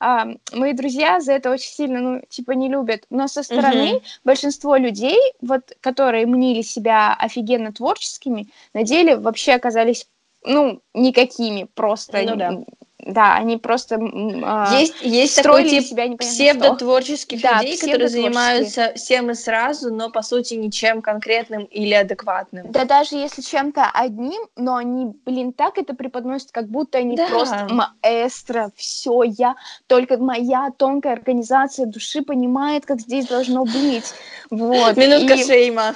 а, 0.00 0.26
мои 0.52 0.72
друзья 0.72 1.20
за 1.20 1.32
это 1.32 1.50
очень 1.50 1.70
сильно, 1.70 2.00
ну, 2.00 2.22
типа, 2.28 2.52
не 2.52 2.68
любят. 2.68 3.04
Но 3.10 3.28
со 3.28 3.42
стороны 3.42 3.92
Мгм. 3.94 4.00
большинство 4.24 4.76
людей, 4.76 5.18
вот, 5.40 5.72
которые 5.80 6.26
мнили 6.26 6.62
себя 6.62 7.14
офигенно 7.14 7.72
творческими, 7.72 8.48
на 8.74 8.82
деле 8.82 9.16
вообще 9.16 9.52
оказались, 9.52 10.06
ну, 10.44 10.80
никакими, 10.94 11.68
просто... 11.74 12.22
Ну 12.22 12.36
да. 12.36 12.52
Да, 12.98 13.34
они 13.34 13.58
просто 13.58 13.98
а, 14.42 14.74
Есть, 14.80 14.94
есть 15.02 15.36
такой 15.42 15.68
тип 15.68 15.84
себя 15.84 16.04
непонятно 16.08 16.24
что. 16.24 16.32
псевдотворческих 16.32 17.42
Да, 17.42 17.60
людей, 17.60 17.78
которые 17.78 18.08
занимаются 18.08 18.92
всем 18.96 19.30
и 19.30 19.34
сразу, 19.34 19.92
но 19.94 20.10
по 20.10 20.22
сути 20.22 20.54
ничем 20.54 21.02
конкретным 21.02 21.64
или 21.64 21.92
адекватным. 21.92 22.72
Да 22.72 22.84
даже 22.86 23.16
если 23.16 23.42
чем-то 23.42 23.90
одним, 23.92 24.42
но 24.56 24.76
они, 24.76 25.12
блин, 25.26 25.52
так 25.52 25.76
это 25.76 25.94
преподносят, 25.94 26.52
как 26.52 26.68
будто 26.68 26.96
они 26.98 27.16
Да. 27.16 27.28
просто 27.28 27.68
маэстро, 27.70 28.70
все, 28.76 29.22
я, 29.24 29.56
только 29.86 30.16
моя 30.16 30.70
тонкая 30.76 31.12
организация 31.12 31.84
души 31.86 32.22
понимает, 32.22 32.86
как 32.86 33.00
здесь 33.00 33.26
должно 33.26 33.64
быть. 33.64 34.14
Вот. 34.50 34.96
Минутка 34.96 35.34
И- 35.34 35.44
шейма. 35.44 35.94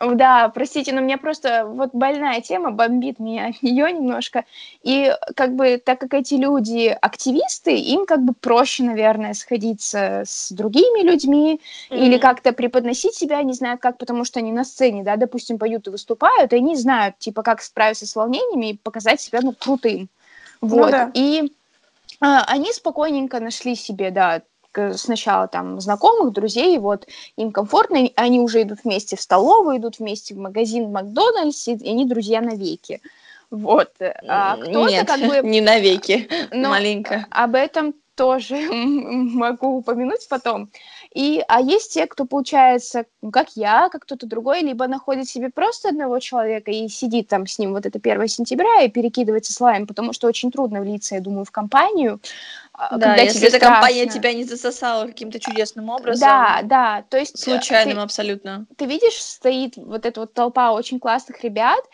Да, 0.00 0.48
простите, 0.48 0.92
но 0.92 1.00
мне 1.00 1.18
просто 1.18 1.66
вот 1.66 1.90
больная 1.92 2.40
тема 2.40 2.72
бомбит 2.72 3.20
меня 3.20 3.46
от 3.50 3.62
нее 3.62 3.92
немножко. 3.92 4.44
И 4.82 5.12
как 5.36 5.54
бы 5.54 5.80
так 5.84 6.00
как 6.00 6.14
эти 6.14 6.34
люди 6.34 6.88
активисты, 7.00 7.76
им 7.76 8.04
как 8.04 8.22
бы 8.22 8.34
проще, 8.34 8.82
наверное, 8.82 9.34
сходиться 9.34 10.22
с 10.26 10.50
другими 10.50 11.02
людьми 11.02 11.60
или 11.90 12.14
Мгм. 12.14 12.20
как-то 12.20 12.52
преподносить 12.52 13.14
себя, 13.14 13.42
не 13.42 13.52
знаю 13.52 13.78
как, 13.78 13.98
потому 13.98 14.24
что 14.24 14.40
они 14.40 14.52
на 14.52 14.64
сцене, 14.64 15.04
да, 15.04 15.16
допустим, 15.16 15.58
поют 15.58 15.86
и 15.86 15.90
выступают, 15.90 16.52
и 16.52 16.56
они 16.56 16.76
знают, 16.76 17.18
типа, 17.18 17.42
как 17.42 17.62
справиться 17.62 18.06
с 18.06 18.16
волнениями 18.16 18.70
и 18.70 18.76
показать 18.76 19.20
себя, 19.20 19.40
ну, 19.42 19.52
крутым. 19.52 20.08
Ну 20.60 20.68
Вот. 20.68 20.90
да. 20.90 21.10
И 21.14 21.52
а, 22.20 22.44
они 22.46 22.72
спокойненько 22.72 23.38
нашли 23.40 23.76
себе, 23.76 24.10
да, 24.10 24.42
сначала 24.94 25.48
там 25.48 25.80
знакомых, 25.80 26.32
друзей, 26.32 26.78
вот 26.78 27.06
им 27.36 27.52
комфортно, 27.52 28.08
они 28.16 28.40
уже 28.40 28.62
идут 28.62 28.80
вместе 28.84 29.16
в 29.16 29.20
столовую, 29.20 29.78
идут 29.78 29.98
вместе 29.98 30.34
в 30.34 30.38
магазин, 30.38 30.86
в 30.86 30.92
Макдональдс, 30.92 31.68
и, 31.68 31.72
они 31.72 32.06
друзья 32.06 32.40
навеки. 32.40 33.00
Вот. 33.50 33.92
А 34.00 34.56
Нет, 34.56 35.06
как 35.06 35.20
бы... 35.20 35.40
не 35.48 35.60
навеки, 35.60 36.28
но 36.50 36.70
маленько. 36.70 37.26
Об 37.30 37.54
этом 37.54 37.94
тоже 38.14 38.56
могу 38.72 39.78
упомянуть 39.78 40.26
потом. 40.28 40.70
И, 41.14 41.44
а 41.48 41.60
есть 41.60 41.94
те, 41.94 42.06
кто, 42.06 42.24
получается, 42.24 43.06
как 43.32 43.50
я, 43.54 43.88
как 43.88 44.02
кто-то 44.02 44.26
другой, 44.26 44.62
либо 44.62 44.86
находит 44.86 45.28
себе 45.28 45.50
просто 45.50 45.88
одного 45.88 46.18
человека 46.18 46.70
и 46.70 46.88
сидит 46.88 47.28
там 47.28 47.46
с 47.46 47.58
ним 47.58 47.72
вот 47.72 47.86
это 47.86 47.98
1 47.98 48.28
сентября 48.28 48.82
и 48.82 48.88
перекидывается 48.88 49.52
словами, 49.52 49.84
потому 49.84 50.12
что 50.12 50.26
очень 50.26 50.50
трудно 50.50 50.80
влиться, 50.80 51.14
я 51.14 51.20
думаю, 51.20 51.44
в 51.44 51.50
компанию. 51.50 52.20
А, 52.76 52.96
Да, 52.98 53.06
когда 53.10 53.22
если 53.22 53.38
тебе 53.38 53.48
эта 53.48 53.60
компания 53.60 54.06
тебя 54.08 54.32
не 54.32 54.44
засосала 54.44 55.06
каким-то 55.06 55.38
чудесным 55.38 55.88
образом, 55.90 56.28
Да, 56.28 56.60
да, 56.64 57.04
то 57.08 57.16
есть 57.16 57.36
э, 57.40 57.44
случайным 57.50 57.96
ты- 57.96 58.02
абсолютно. 58.02 58.66
ты 58.76 58.86
видишь, 58.86 59.22
стоит 59.22 59.76
вот 59.76 60.04
эта 60.04 60.20
вот 60.20 60.34
толпа 60.34 60.72
очень 60.72 60.98
классных 60.98 61.44
ребят, 61.44 61.84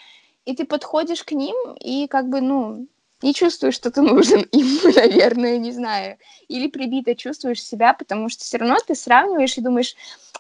и 0.47 0.57
ты 0.57 0.65
подходишь 0.65 1.23
к 1.23 1.33
ним 1.33 1.55
и 1.75 2.07
как 2.09 2.29
бы, 2.31 2.41
ну, 2.41 2.87
не 3.23 3.35
чувствуешь, 3.35 3.75
что 3.75 3.91
ты 3.91 4.01
нужен 4.01 4.41
им, 4.41 4.67
наверное, 4.97 5.59
не 5.59 5.73
знаю. 5.73 6.17
Или 6.49 6.67
прибито 6.69 7.15
чувствуешь 7.15 7.63
себя, 7.63 7.93
потому 7.93 8.31
что 8.31 8.43
все 8.45 8.57
равно 8.57 8.77
ты 8.87 8.95
сравниваешь 8.95 9.59
и 9.59 9.61
думаешь, 9.61 9.95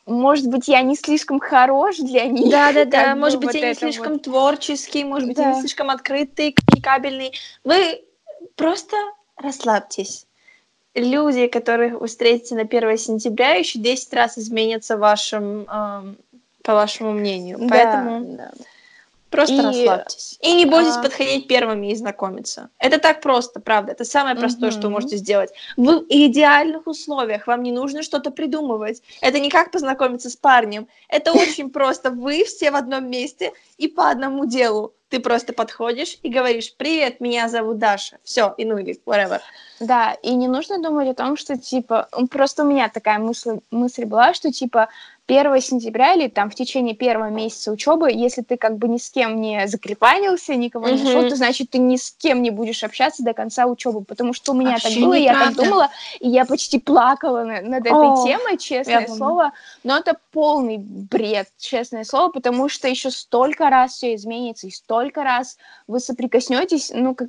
может 0.06 0.46
быть, 0.48 0.68
я 0.68 0.80
не 0.80 0.96
слишком 0.96 1.38
хорош 1.38 1.98
для 1.98 2.24
них. 2.24 2.50
Да, 2.50 2.72
да, 2.72 2.84
да. 2.86 3.04
как 3.04 3.14
бы 3.14 3.20
Может 3.20 3.40
быть, 3.40 3.46
вот 3.48 3.54
я 3.56 3.68
не 3.68 3.74
слишком 3.74 4.12
вот. 4.14 4.22
творческий, 4.22 5.04
может 5.04 5.28
быть, 5.28 5.36
я 5.36 5.52
не 5.54 5.60
слишком 5.60 5.90
открытый, 5.90 6.54
коммуникабельный. 6.54 7.34
Вы 7.62 8.02
просто 8.56 8.96
расслабьтесь. 9.36 10.26
Люди, 10.94 11.46
которых 11.46 12.00
вы 12.00 12.06
встретите 12.08 12.56
на 12.56 12.62
1 12.62 12.98
сентября, 12.98 13.54
еще 13.54 13.78
10 13.78 14.12
раз 14.12 14.36
изменятся 14.38 14.96
вашим, 14.96 15.66
эм, 15.68 16.16
по 16.62 16.74
вашему 16.74 17.12
мнению. 17.12 17.58
Да, 17.58 17.68
Поэтому 17.68 18.36
да. 18.36 18.50
просто 19.30 19.54
И, 19.54 19.60
расслабьтесь. 19.60 20.38
И 20.42 20.52
не 20.52 20.66
бойтесь 20.66 20.96
а, 20.96 21.02
подходить 21.02 21.46
первыми 21.46 21.92
и 21.92 21.94
знакомиться. 21.94 22.70
Это 22.78 22.98
так 22.98 23.20
просто, 23.20 23.60
правда. 23.60 23.92
Это 23.92 24.04
самое 24.04 24.34
простое, 24.34 24.72
что 24.72 24.88
вы 24.88 24.90
можете 24.90 25.16
сделать. 25.16 25.50
В 25.76 26.04
идеальных 26.08 26.88
условиях 26.88 27.46
вам 27.46 27.62
не 27.62 27.70
нужно 27.70 28.02
что-то 28.02 28.32
придумывать. 28.32 29.00
Это 29.20 29.38
не 29.38 29.48
как 29.48 29.70
познакомиться 29.70 30.28
с 30.28 30.34
парнем. 30.36 30.88
Это 31.08 31.32
очень 31.32 31.70
просто. 31.70 32.10
Вы 32.10 32.44
все 32.44 32.72
в 32.72 32.76
одном 32.76 33.08
месте 33.08 33.52
и 33.78 33.86
по 33.86 34.10
одному 34.10 34.44
делу. 34.44 34.92
Ты 35.10 35.18
просто 35.18 35.52
подходишь 35.52 36.18
и 36.22 36.28
говоришь, 36.28 36.72
привет, 36.76 37.20
меня 37.20 37.48
зовут 37.48 37.78
Даша. 37.78 38.18
Все, 38.22 38.54
и 38.56 38.64
ну 38.64 38.78
или 38.78 38.96
whatever. 39.04 39.40
Да, 39.80 40.12
и 40.22 40.34
не 40.34 40.46
нужно 40.46 40.80
думать 40.80 41.08
о 41.08 41.14
том, 41.14 41.36
что, 41.36 41.56
типа, 41.56 42.08
просто 42.30 42.62
у 42.62 42.66
меня 42.66 42.88
такая 42.88 43.18
мысль, 43.18 43.58
мысль 43.72 44.04
была, 44.04 44.34
что, 44.34 44.52
типа, 44.52 44.88
1 45.26 45.60
сентября 45.60 46.14
или 46.14 46.28
там 46.28 46.50
в 46.50 46.54
течение 46.54 46.94
первого 46.94 47.28
месяца 47.28 47.70
учебы, 47.70 48.10
если 48.10 48.42
ты 48.42 48.56
как 48.56 48.78
бы 48.78 48.88
ни 48.88 48.98
с 48.98 49.10
кем 49.10 49.40
не 49.40 49.66
закрепанился, 49.68 50.54
никого 50.56 50.88
не 50.88 50.98
нашел, 50.98 51.20
Мгм. 51.20 51.28
то 51.28 51.36
значит 51.36 51.70
ты 51.70 51.78
ни 51.78 51.96
с 51.96 52.10
кем 52.10 52.42
не 52.42 52.50
будешь 52.50 52.82
общаться 52.82 53.22
до 53.22 53.32
конца 53.32 53.66
учебы, 53.66 54.02
потому 54.02 54.32
что 54.32 54.52
у 54.52 54.54
меня 54.56 54.72
Вообще 54.72 54.88
так 54.94 55.02
было, 55.02 55.14
я 55.14 55.32
так 55.34 55.54
думала, 55.54 55.90
и 56.18 56.28
я 56.28 56.44
почти 56.44 56.80
плакала 56.80 57.44
на- 57.44 57.62
над 57.62 57.86
этой 57.86 58.10
О, 58.10 58.26
темой, 58.26 58.58
честное 58.58 59.06
слово, 59.06 59.52
но 59.84 59.98
это 59.98 60.16
полный 60.32 60.78
бред, 60.78 61.48
честное 61.58 62.04
слово, 62.04 62.30
потому 62.30 62.68
что 62.68 62.88
еще 62.88 63.10
столько 63.10 63.70
раз 63.70 63.92
все 63.94 64.16
изменится, 64.16 64.66
и 64.66 64.70
столько 64.70 64.99
раз 65.08 65.56
вы 65.86 66.00
соприкоснетесь, 66.00 66.92
ну, 66.94 67.14
как, 67.14 67.28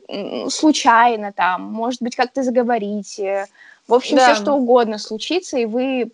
случайно 0.49 1.31
там, 1.31 1.63
может 1.73 2.01
быть, 2.01 2.15
как-то 2.15 2.43
заговорите. 2.43 3.47
В 3.87 3.93
общем, 3.93 4.17
Да. 4.17 4.33
все 4.33 4.41
что 4.41 4.53
угодно 4.53 4.97
случится, 4.97 5.57
и 5.57 5.65
вы 5.65 6.11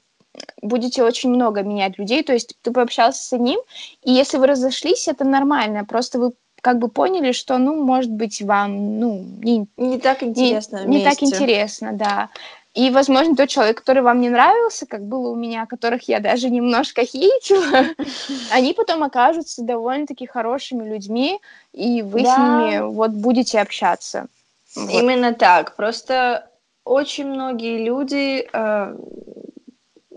будете 0.62 1.04
очень 1.04 1.30
много 1.30 1.64
менять 1.64 1.98
людей. 1.98 2.24
То 2.24 2.34
есть 2.34 2.56
ты 2.62 2.72
пообщался 2.72 3.24
с 3.24 3.34
одним, 3.34 3.60
и 4.04 4.12
если 4.12 4.38
вы 4.38 4.48
разошлись, 4.48 5.08
это 5.08 5.24
нормально. 5.26 5.84
Просто 5.86 6.20
вы 6.20 6.32
как 6.62 6.80
бы 6.80 6.88
поняли, 6.90 7.32
что, 7.32 7.58
ну, 7.58 7.84
может 7.84 8.12
быть, 8.12 8.42
вам, 8.42 9.00
ну, 9.00 9.24
не, 9.44 9.68
Не 9.78 10.00
так 10.00 10.22
не- 10.22 10.30
интересно 10.30 10.86
не 10.86 11.04
так 11.04 11.20
вместе. 11.20 11.26
интересно, 11.26 11.94
да. 11.94 12.30
И, 12.78 12.92
возможно, 12.92 13.36
тот 13.36 13.50
человек, 13.50 13.80
который 13.80 14.04
вам 14.04 14.22
не 14.22 14.30
нравился, 14.30 14.86
как 14.86 15.02
было 15.02 15.30
у 15.30 15.36
меня, 15.36 15.66
которых 15.66 16.08
я 16.08 16.20
даже 16.20 16.50
немножко 16.50 17.04
хейтила, 17.06 17.86
они 18.52 18.74
потом 18.74 19.02
окажутся 19.04 19.64
довольно-таки 19.64 20.28
хорошими 20.28 20.88
людьми, 20.88 21.40
и 21.74 22.04
вы 22.04 22.20
с 22.20 22.24
Да. 22.24 22.38
ними 22.38 22.80
вот 22.94 23.12
будете 23.12 23.60
общаться. 23.62 24.28
Вот. 24.76 24.92
Именно 24.92 25.34
так. 25.34 25.76
Просто 25.76 26.48
очень 26.86 27.26
многие 27.28 27.84
люди 27.84 28.48
э, 28.54 28.96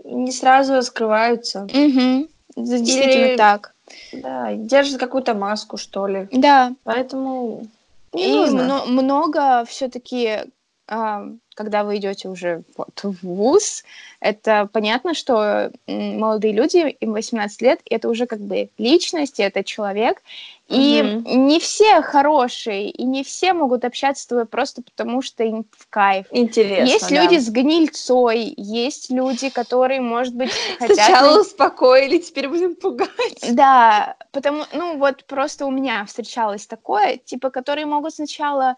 не 0.03 0.31
сразу 0.31 0.73
раскрываются. 0.75 1.67
Да, 1.73 2.23
Действительно 2.55 3.25
Или- 3.25 3.37
так. 3.37 3.73
Да, 4.13 4.53
держат 4.53 4.99
какую-то 4.99 5.33
маску, 5.33 5.77
что 5.77 6.05
ли. 6.07 6.27
Да, 6.31 6.73
Поэтому 6.83 7.65
не 8.13 8.29
и 8.29 8.35
нужно. 8.35 8.63
мно- 8.63 8.85
много 8.85 9.63
все-таки, 9.67 10.43
когда 10.91 11.83
вы 11.85 11.97
идете 11.97 12.27
уже 12.27 12.63
вот 12.75 12.99
в 13.03 13.25
ВУЗ, 13.25 13.83
это 14.19 14.67
понятно, 14.71 15.13
что 15.13 15.71
молодые 15.87 16.53
люди, 16.53 16.77
им 16.99 17.13
18 17.13 17.61
лет, 17.61 17.79
это 17.89 18.09
уже 18.09 18.25
как 18.25 18.39
бы 18.41 18.69
личность, 18.77 19.39
это 19.39 19.63
человек. 19.63 20.21
И 20.67 21.01
Мгм. 21.01 21.47
не 21.47 21.59
все 21.59 22.01
хорошие, 22.01 22.89
и 22.89 23.03
не 23.03 23.23
все 23.23 23.53
могут 23.53 23.85
общаться 23.85 24.23
с 24.23 24.25
тобой 24.25 24.45
просто 24.45 24.81
потому, 24.81 25.21
что 25.21 25.43
им 25.43 25.65
в 25.71 25.87
кайф. 25.89 26.27
Интересно, 26.31 26.91
есть 26.91 27.09
да. 27.09 27.23
люди 27.23 27.39
с 27.39 27.49
гнильцой, 27.49 28.53
есть 28.57 29.09
люди, 29.09 29.49
которые, 29.49 30.01
может 30.01 30.33
быть, 30.33 30.51
хотят... 30.79 30.95
Сначала 30.95 31.41
успокоили, 31.41 32.17
теперь 32.17 32.49
будем 32.49 32.75
пугать. 32.75 33.09
Да, 33.51 34.15
потому, 34.31 34.63
ну 34.73 34.97
вот 34.97 35.25
просто 35.25 35.65
у 35.65 35.71
меня 35.71 36.05
встречалось 36.05 36.67
такое, 36.67 37.17
типа, 37.17 37.49
которые 37.49 37.85
могут 37.85 38.13
сначала, 38.13 38.75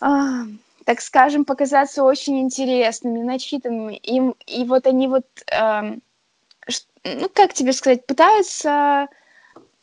а, 0.00 0.44
так 0.86 1.00
скажем, 1.00 1.44
показаться 1.44 2.04
очень 2.04 2.38
интересными, 2.38 3.20
начитанными, 3.22 3.96
и, 3.96 4.22
и 4.46 4.64
вот 4.64 4.86
они 4.86 5.08
вот, 5.08 5.26
ш- 5.48 6.86
ну 7.04 7.28
как 7.34 7.54
тебе 7.54 7.72
сказать, 7.72 8.06
пытаются 8.06 9.08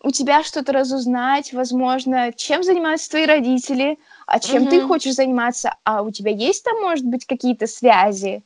у 0.02 0.12
тебя 0.12 0.44
что-то 0.44 0.72
разузнать, 0.72 1.54
возможно, 1.54 2.32
чем 2.34 2.64
занимаются 2.64 3.10
твои 3.10 3.26
родители, 3.26 3.98
а 4.28 4.40
чем 4.40 4.64
mm-hmm. 4.64 4.70
ты 4.70 4.82
хочешь 4.82 5.16
заниматься, 5.16 5.76
а 5.84 6.02
у 6.04 6.12
тебя 6.12 6.32
есть 6.32 6.64
там, 6.64 6.82
может 6.82 7.06
быть, 7.06 7.26
какие-то 7.26 7.68
связи, 7.68 8.42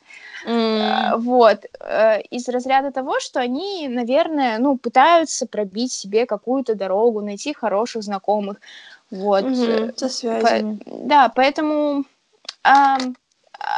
mm. 0.45 1.17
вот, 1.17 1.65
э, 1.79 2.21
из 2.21 2.47
разряда 2.47 2.91
того, 2.91 3.19
что 3.19 3.39
они, 3.39 3.87
наверное, 3.87 4.59
ну, 4.59 4.77
пытаются 4.77 5.47
пробить 5.47 5.91
себе 5.91 6.25
какую-то 6.27 6.75
дорогу, 6.75 7.21
найти 7.21 7.53
хороших 7.53 8.03
знакомых, 8.03 8.57
вот. 9.09 9.43
Mm-hmm. 9.43 9.97
Со 9.97 10.09
связями. 10.09 10.77
По- 10.77 10.91
да, 11.05 11.29
поэтому 11.29 12.05
а 12.63 12.97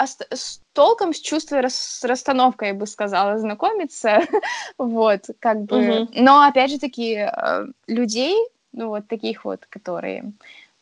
с, 0.05 0.17
с 0.31 0.61
толком, 0.73 1.13
с 1.13 1.19
чувством, 1.19 1.65
с 1.67 2.03
расстановкой, 2.03 2.69
я 2.69 2.73
бы 2.73 2.87
сказала, 2.87 3.37
знакомиться, 3.39 4.19
вот, 4.77 5.29
как 5.39 5.63
бы, 5.63 5.77
mm-hmm. 5.77 6.09
но, 6.15 6.41
опять 6.41 6.71
же 6.71 6.79
таки, 6.79 7.15
э, 7.15 7.65
людей, 7.87 8.37
ну, 8.71 8.89
вот 8.89 9.07
таких 9.07 9.45
вот, 9.45 9.65
которые 9.67 10.31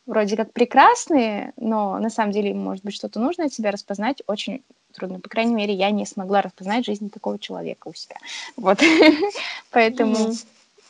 вроде 0.06 0.38
как 0.38 0.54
прекрасные, 0.54 1.54
но 1.58 2.00
на 2.00 2.10
самом 2.10 2.32
деле 2.32 2.54
может 2.54 2.84
быть 2.84 2.96
что-то 2.96 3.20
нужно 3.20 3.46
от 3.46 3.54
себя 3.54 3.72
распознать 3.72 4.24
очень 4.26 4.64
трудно. 4.94 5.20
По 5.20 5.30
крайней 5.30 5.54
мере, 5.54 5.74
я 5.74 5.92
не 5.92 6.06
смогла 6.06 6.42
распознать 6.42 6.86
жизнь 6.86 7.10
такого 7.10 7.38
человека 7.38 7.90
у 7.90 7.94
себя. 7.94 8.16
Вот. 8.56 8.80
Поэтому 9.72 10.18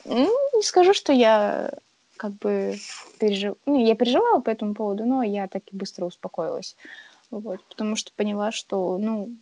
не 0.06 0.62
скажу, 0.62 0.94
что 0.94 1.12
я 1.12 1.72
как 2.18 2.34
бы 2.34 2.76
пережив... 3.20 3.56
ну, 3.66 3.86
я 3.86 3.96
переживала 3.96 4.42
по 4.42 4.50
этому 4.50 4.74
поводу, 4.74 5.06
но 5.06 5.24
я 5.24 5.48
так 5.48 5.64
и 5.72 5.76
быстро 5.76 6.06
успокоилась. 6.06 6.76
Вот, 7.30 7.64
потому 7.70 7.96
что 7.96 8.12
поняла, 8.14 8.52
что, 8.52 8.98
ну, 8.98 9.36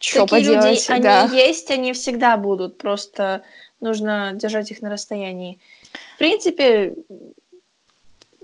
что 0.00 0.26
поделать, 0.26 0.88
люди, 0.88 1.02
да. 1.02 1.24
они 1.24 1.36
есть, 1.36 1.70
они 1.70 1.92
всегда 1.92 2.36
будут, 2.36 2.78
просто 2.78 3.42
нужно 3.80 4.32
держать 4.34 4.70
их 4.70 4.80
на 4.80 4.90
расстоянии. 4.90 5.60
В 6.14 6.18
принципе, 6.18 6.94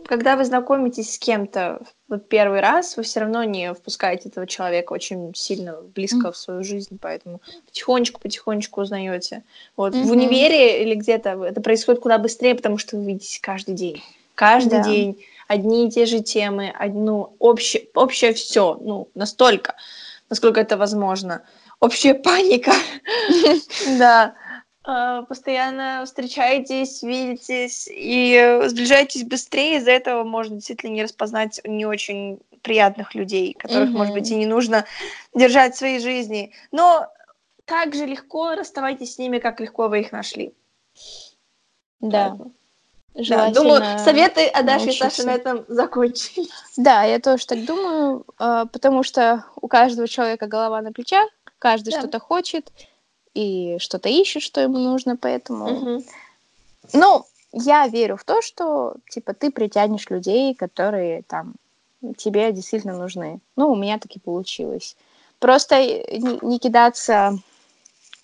когда 0.07 0.37
вы 0.37 0.45
знакомитесь 0.45 1.15
с 1.15 1.19
кем-то 1.19 1.81
вот 2.09 2.29
первый 2.29 2.61
раз, 2.61 2.97
вы 2.97 3.03
все 3.03 3.21
равно 3.21 3.45
не 3.45 3.75
впускаете 3.75 4.29
этого 4.29 4.47
человека 4.47 4.93
очень 4.93 5.35
сильно 5.35 5.77
близко 5.95 6.29
mm-hmm. 6.29 6.33
в 6.33 6.37
свою 6.37 6.65
жизнь, 6.65 6.99
поэтому 7.01 7.41
потихонечку, 7.67 8.21
потихонечку 8.21 8.81
узнаете. 8.81 9.43
Вот 9.77 9.95
mm-hmm. 9.95 10.05
в 10.05 10.11
универе 10.11 10.83
или 10.83 10.95
где-то 10.95 11.45
это 11.45 11.61
происходит 11.61 12.01
куда 12.01 12.19
быстрее, 12.19 12.55
потому 12.55 12.79
что 12.79 12.97
вы 12.97 13.05
видитесь 13.05 13.41
каждый 13.41 13.75
день, 13.75 14.03
каждый 14.35 14.79
да. 14.79 14.85
день 14.85 15.25
одни 15.49 15.87
и 15.87 15.91
те 15.91 16.07
же 16.07 16.21
темы, 16.21 16.73
одну 16.77 17.35
общее, 17.39 17.89
общее 17.95 18.33
все, 18.33 18.79
ну 18.81 19.09
настолько, 19.15 19.75
насколько 20.31 20.61
это 20.61 20.77
возможно, 20.77 21.43
общая 21.81 22.15
паника, 22.15 22.73
да. 23.99 24.35
А, 24.89 25.23
постоянно 25.23 26.05
встречаетесь, 26.07 27.03
видитесь 27.03 27.89
и 27.91 28.61
сближаетесь 28.67 29.25
быстрее, 29.25 29.79
из-за 29.79 29.91
этого 29.91 30.23
можно 30.23 30.55
действительно 30.55 30.93
не 30.93 31.03
распознать 31.03 31.61
не 31.65 31.85
очень 31.85 32.39
приятных 32.63 33.17
людей, 33.17 33.55
которых, 33.55 33.89
mm-hmm. 33.89 33.93
может 33.93 34.15
быть, 34.15 34.31
и 34.31 34.37
не 34.37 34.47
нужно 34.47 34.85
держать 35.35 35.75
в 35.75 35.79
своей 35.79 35.99
жизни. 35.99 36.53
Но 36.71 37.09
так 37.65 37.97
же 37.97 38.07
легко 38.07 38.55
расставайтесь 38.55 39.15
с 39.15 39.19
ними, 39.19 39.39
как 39.39 39.59
легко 39.59 39.89
вы 39.89 40.03
их 40.03 40.13
нашли. 40.13 40.55
Да. 42.01 42.37
Да, 43.15 43.51
думаю, 43.51 43.83
советы 43.99 44.47
от 44.47 44.67
Даши 44.67 44.91
и 44.91 44.93
Саши 44.93 45.25
на 45.25 45.31
этом 45.31 45.65
закончились. 45.69 46.51
Да, 46.77 47.03
я 47.03 47.19
тоже 47.19 47.47
так 47.47 47.65
думаю, 47.65 48.25
а, 48.39 48.67
потому 48.67 49.03
что 49.03 49.47
у 49.57 49.69
каждого 49.69 50.07
человека 50.07 50.47
голова 50.47 50.81
на 50.83 50.93
плечах, 50.93 51.29
каждый 51.59 51.93
да. 51.93 51.99
что-то 52.01 52.21
хочет, 52.21 52.71
и 53.37 53.79
что-то 53.79 54.09
ищет, 54.09 54.43
что 54.43 54.63
ему 54.63 54.79
нужно, 54.79 55.17
поэтому... 55.17 55.67
Угу. 55.67 56.05
Ну, 56.95 57.27
я 57.53 57.87
верю 57.87 58.17
в 58.17 58.25
то, 58.25 58.41
что, 58.41 58.95
типа, 59.11 59.35
ты 59.35 59.51
притянешь 59.51 60.09
людей, 60.09 60.55
которые 60.55 61.23
там 61.23 61.55
тебе 62.17 62.53
действительно 62.53 62.97
нужны. 62.97 63.41
Ну, 63.57 63.71
у 63.71 63.77
меня 63.77 63.99
таки 63.99 64.19
получилось. 64.19 64.97
Просто 65.39 65.81
не, 65.81 66.39
не 66.43 66.59
кидаться 66.59 67.39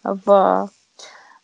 в, 0.02 0.70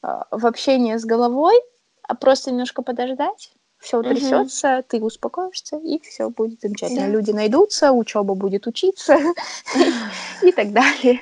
в 0.02 0.46
общение 0.46 0.98
с 0.98 1.04
головой, 1.04 1.60
а 2.02 2.14
просто 2.14 2.50
немножко 2.50 2.82
подождать, 2.82 3.52
все 3.78 3.98
утрясется, 3.98 4.78
угу. 4.78 4.84
ты 4.88 5.00
успокоишься, 5.02 5.76
и 5.76 6.00
все 6.00 6.30
будет 6.30 6.60
замечательно. 6.62 7.02
Да. 7.02 7.08
Люди 7.08 7.32
найдутся, 7.32 7.92
учеба 7.92 8.34
будет 8.34 8.66
учиться 8.66 9.18
и 10.42 10.52
так 10.52 10.72
далее. 10.72 11.20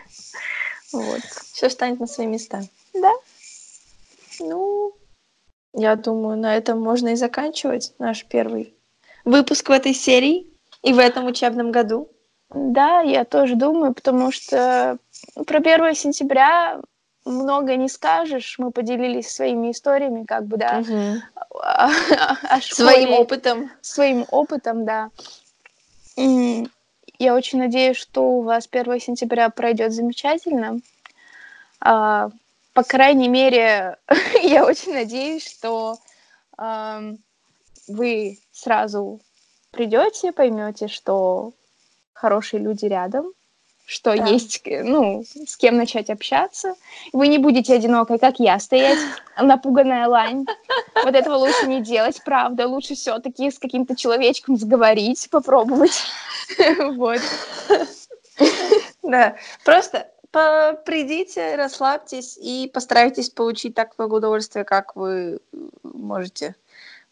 Вот. 0.93 1.21
Все 1.53 1.69
встанет 1.69 2.01
на 2.01 2.07
свои 2.07 2.27
места. 2.27 2.63
Да. 2.95 3.13
Ну, 4.41 4.93
я 5.73 5.97
думаю, 5.97 6.39
на 6.39 6.57
этом 6.57 6.81
можно 6.81 7.09
и 7.09 7.17
заканчивать 7.17 7.95
наш 7.99 8.25
первый 8.25 8.75
выпуск 9.25 9.69
в 9.69 9.73
этой 9.73 9.93
серии 9.93 10.47
и 10.83 10.93
в 10.93 10.99
этом 10.99 11.27
учебном 11.27 11.71
году. 11.71 12.11
Да, 12.51 13.01
я 13.01 13.25
тоже 13.25 13.57
думаю, 13.57 13.93
потому 13.93 14.31
что 14.31 14.99
про 15.47 15.59
1 15.59 15.95
сентября 15.95 16.81
много 17.25 17.77
не 17.77 17.89
скажешь. 17.89 18.57
Мы 18.59 18.71
поделились 18.71 19.29
своими 19.29 19.73
историями, 19.73 20.25
как 20.25 20.47
бы, 20.47 20.57
да. 20.57 20.79
Угу. 20.79 21.21
О, 21.59 21.89
о 21.89 22.61
школе, 22.61 22.91
своим 22.91 23.13
опытом. 23.15 23.71
Своим 23.81 24.27
опытом, 24.31 24.85
да. 24.85 25.11
Я 27.19 27.35
очень 27.35 27.59
надеюсь, 27.59 27.97
что 27.97 28.23
у 28.23 28.43
вас 28.43 28.69
1 28.71 29.01
сентября 29.01 29.49
пройдет 29.49 29.93
замечательно. 29.93 30.81
А, 31.81 32.31
по 32.73 32.83
крайней 32.83 33.29
мере, 33.29 33.97
я 34.43 34.67
очень 34.67 34.93
надеюсь, 34.93 35.49
что 35.49 35.99
а, 36.59 37.03
вы 37.89 38.39
сразу 38.53 39.21
придете, 39.71 40.33
поймете, 40.33 40.89
что 40.89 41.53
хорошие 42.13 42.61
люди 42.63 42.87
рядом, 42.87 43.33
что 43.87 44.17
да. 44.17 44.27
есть, 44.27 44.63
ну, 44.67 45.25
с 45.47 45.57
кем 45.57 45.77
начать 45.77 46.11
общаться. 46.11 46.75
Вы 47.13 47.29
не 47.29 47.39
будете 47.39 47.75
одинокой, 47.75 48.19
как 48.19 48.41
я, 48.41 48.59
стоять, 48.59 48.99
напуганная 49.41 50.09
лань. 50.09 50.45
Вот 51.05 51.15
этого 51.15 51.37
лучше 51.37 51.67
не 51.67 51.81
делать, 51.81 52.21
правда. 52.25 52.67
Лучше 52.67 52.95
все-таки 52.95 53.51
с 53.51 53.59
каким-то 53.59 53.95
человечком 53.95 54.57
сговорить, 54.57 55.29
попробовать. 55.31 56.03
Вот. 56.97 57.21
Да, 59.03 59.37
просто 59.65 60.11
придите, 60.85 61.57
расслабьтесь 61.57 62.37
и 62.37 62.71
постарайтесь 62.73 63.31
получить 63.31 63.75
такое 63.75 64.07
удовольствие, 64.07 64.65
как 64.65 64.97
вы 64.97 65.39
можете. 65.83 66.55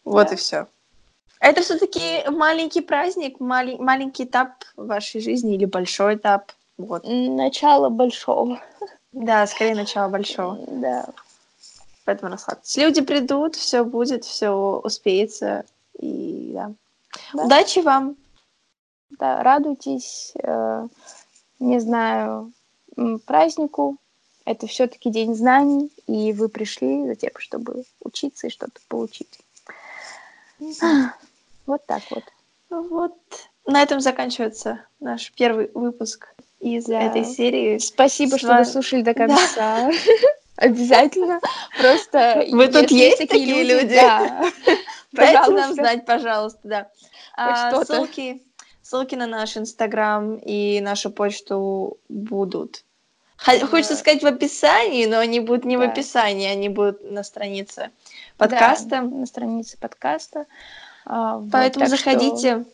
Вот 0.03 0.31
и 0.31 0.35
все. 0.35 0.67
Это 1.39 1.61
все-таки 1.61 2.27
маленький 2.29 2.81
праздник, 2.81 3.39
мали- 3.39 3.77
маленький 3.77 4.23
этап 4.23 4.51
вашей 4.75 5.21
жизни 5.21 5.55
или 5.55 5.65
большой 5.65 6.15
этап. 6.15 6.51
Вот. 6.77 7.03
Начало 7.05 7.89
большого. 7.89 8.61
Да, 9.11 9.47
скорее 9.47 9.75
начало 9.75 10.09
большого. 10.09 10.59
Да. 10.67 11.05
Поэтому 12.05 12.31
расслабьтесь. 12.31 12.77
Люди 12.77 13.01
придут, 13.01 13.55
все 13.55 13.83
будет, 13.83 14.25
все 14.25 14.51
успеется. 14.83 15.65
И 15.99 16.51
да. 16.53 16.71
да. 17.33 17.45
Удачи 17.45 17.79
вам. 17.79 18.15
Да, 19.19 19.43
радуйтесь, 19.43 20.33
э, 20.41 20.87
не 21.59 21.79
знаю, 21.79 22.51
празднику. 23.25 23.97
Это 24.45 24.67
все-таки 24.67 25.09
день 25.09 25.35
знаний, 25.35 25.91
и 26.07 26.33
вы 26.33 26.49
пришли 26.49 27.05
за 27.05 27.15
тем, 27.15 27.31
чтобы 27.37 27.83
учиться 28.01 28.47
и 28.47 28.51
что-то 28.51 28.79
получить. 28.87 29.39
Вот 31.65 31.83
так 31.87 32.03
вот. 32.11 32.23
Вот. 32.69 33.15
На 33.65 33.81
этом 33.81 33.99
заканчивается 33.99 34.85
наш 34.99 35.31
первый 35.31 35.71
выпуск 35.73 36.27
из 36.59 36.85
да. 36.85 37.01
этой 37.01 37.25
серии. 37.25 37.79
Спасибо, 37.79 38.35
С 38.35 38.39
что 38.39 38.57
вы 38.57 38.65
слушали 38.65 39.01
до 39.01 39.15
конца. 39.15 39.89
Обязательно. 40.55 41.39
Просто 41.77 42.45
вы 42.51 42.67
тут 42.67 42.91
есть 42.91 43.17
такие 43.17 43.63
люди. 43.63 43.99
Дайте 45.11 45.51
нам 45.51 45.73
знать, 45.73 46.05
пожалуйста, 46.05 46.59
да. 46.63 46.89
А, 47.35 47.83
ссылки, 47.83 48.43
ссылки 48.85 49.15
на 49.15 49.25
наш 49.25 49.57
инстаграм 49.57 50.35
и 50.35 50.79
нашу 50.79 51.09
почту 51.09 51.97
будут. 52.07 52.83
Хочется 53.37 53.95
сказать 53.95 54.21
в 54.21 54.27
описании, 54.27 55.07
но 55.07 55.17
они 55.17 55.39
будут 55.39 55.65
не 55.65 55.75
в 55.75 55.81
описании, 55.81 56.47
они 56.47 56.69
будут 56.69 57.11
на 57.11 57.23
странице 57.23 57.89
подкаста. 58.37 59.01
на 59.01 59.25
странице 59.25 59.77
подкаста. 59.79 60.45
А, 61.05 61.41
Поэтому 61.51 61.87
заходите. 61.87 62.65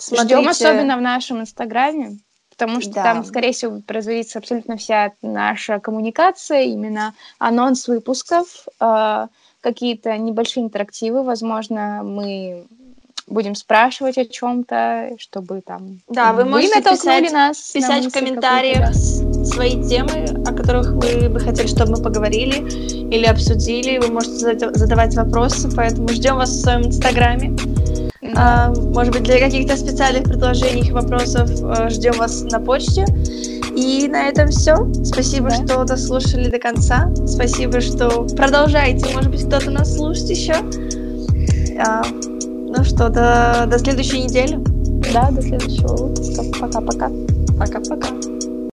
Ждем 0.00 0.48
особенно 0.48 0.96
в 0.96 1.02
нашем 1.02 1.40
инстаграме 1.40 2.18
потому 2.50 2.80
что 2.80 2.94
да. 2.94 3.04
там, 3.04 3.24
скорее 3.24 3.52
всего, 3.52 3.80
производится 3.80 4.40
абсолютно 4.40 4.76
вся 4.76 5.12
наша 5.22 5.78
коммуникация, 5.78 6.62
именно 6.62 7.14
анонс 7.38 7.86
выпусков, 7.86 8.66
э, 8.80 9.28
какие-то 9.60 10.16
небольшие 10.18 10.64
интерактивы, 10.64 11.22
возможно, 11.22 12.02
мы 12.02 12.66
будем 13.28 13.54
спрашивать 13.54 14.18
о 14.18 14.24
чем-то, 14.24 15.10
чтобы 15.18 15.60
там... 15.60 16.00
Да, 16.08 16.32
вы 16.32 16.44
можете 16.44 16.80
писать, 16.82 17.32
нас 17.32 17.70
писать 17.70 18.06
в 18.06 18.12
комментариях 18.12 18.94
свои 18.94 19.82
темы, 19.88 20.26
о 20.46 20.52
которых 20.52 20.92
вы 20.92 21.28
бы 21.28 21.40
хотели, 21.40 21.66
чтобы 21.66 21.92
мы 21.92 22.02
поговорили 22.02 22.56
или 23.10 23.26
обсудили. 23.26 23.98
Вы 23.98 24.08
можете 24.08 24.70
задавать 24.74 25.14
вопросы, 25.14 25.70
поэтому 25.74 26.08
ждем 26.08 26.36
вас 26.36 26.50
в 26.50 26.60
своем 26.60 26.86
инстаграме. 26.86 27.56
Да. 28.20 28.32
А, 28.66 28.74
может 28.74 29.12
быть, 29.12 29.22
для 29.22 29.38
каких-то 29.38 29.76
специальных 29.76 30.24
предложений 30.24 30.88
и 30.88 30.92
вопросов 30.92 31.48
э, 31.50 31.88
ждем 31.90 32.14
вас 32.14 32.42
на 32.42 32.60
почте. 32.60 33.04
И 33.76 34.08
на 34.08 34.28
этом 34.28 34.48
все. 34.48 34.92
Спасибо, 35.04 35.50
да. 35.50 35.64
что 35.64 35.84
дослушали 35.84 36.50
до 36.50 36.58
конца. 36.58 37.10
Спасибо, 37.26 37.80
что 37.80 38.26
продолжаете. 38.36 39.06
Может 39.14 39.30
быть, 39.30 39.46
кто-то 39.46 39.70
нас 39.70 39.94
слушает 39.94 40.30
еще. 40.30 40.54
А, 41.80 42.02
ну 42.78 42.84
что, 42.84 43.08
до, 43.08 43.66
до 43.66 43.76
следующей 43.76 44.22
недели. 44.22 44.56
Да, 45.12 45.32
до 45.32 45.42
следующего 45.42 45.96
выпуска. 45.96 46.44
Пока-пока. 46.60 47.10
Пока-пока. 47.58 48.08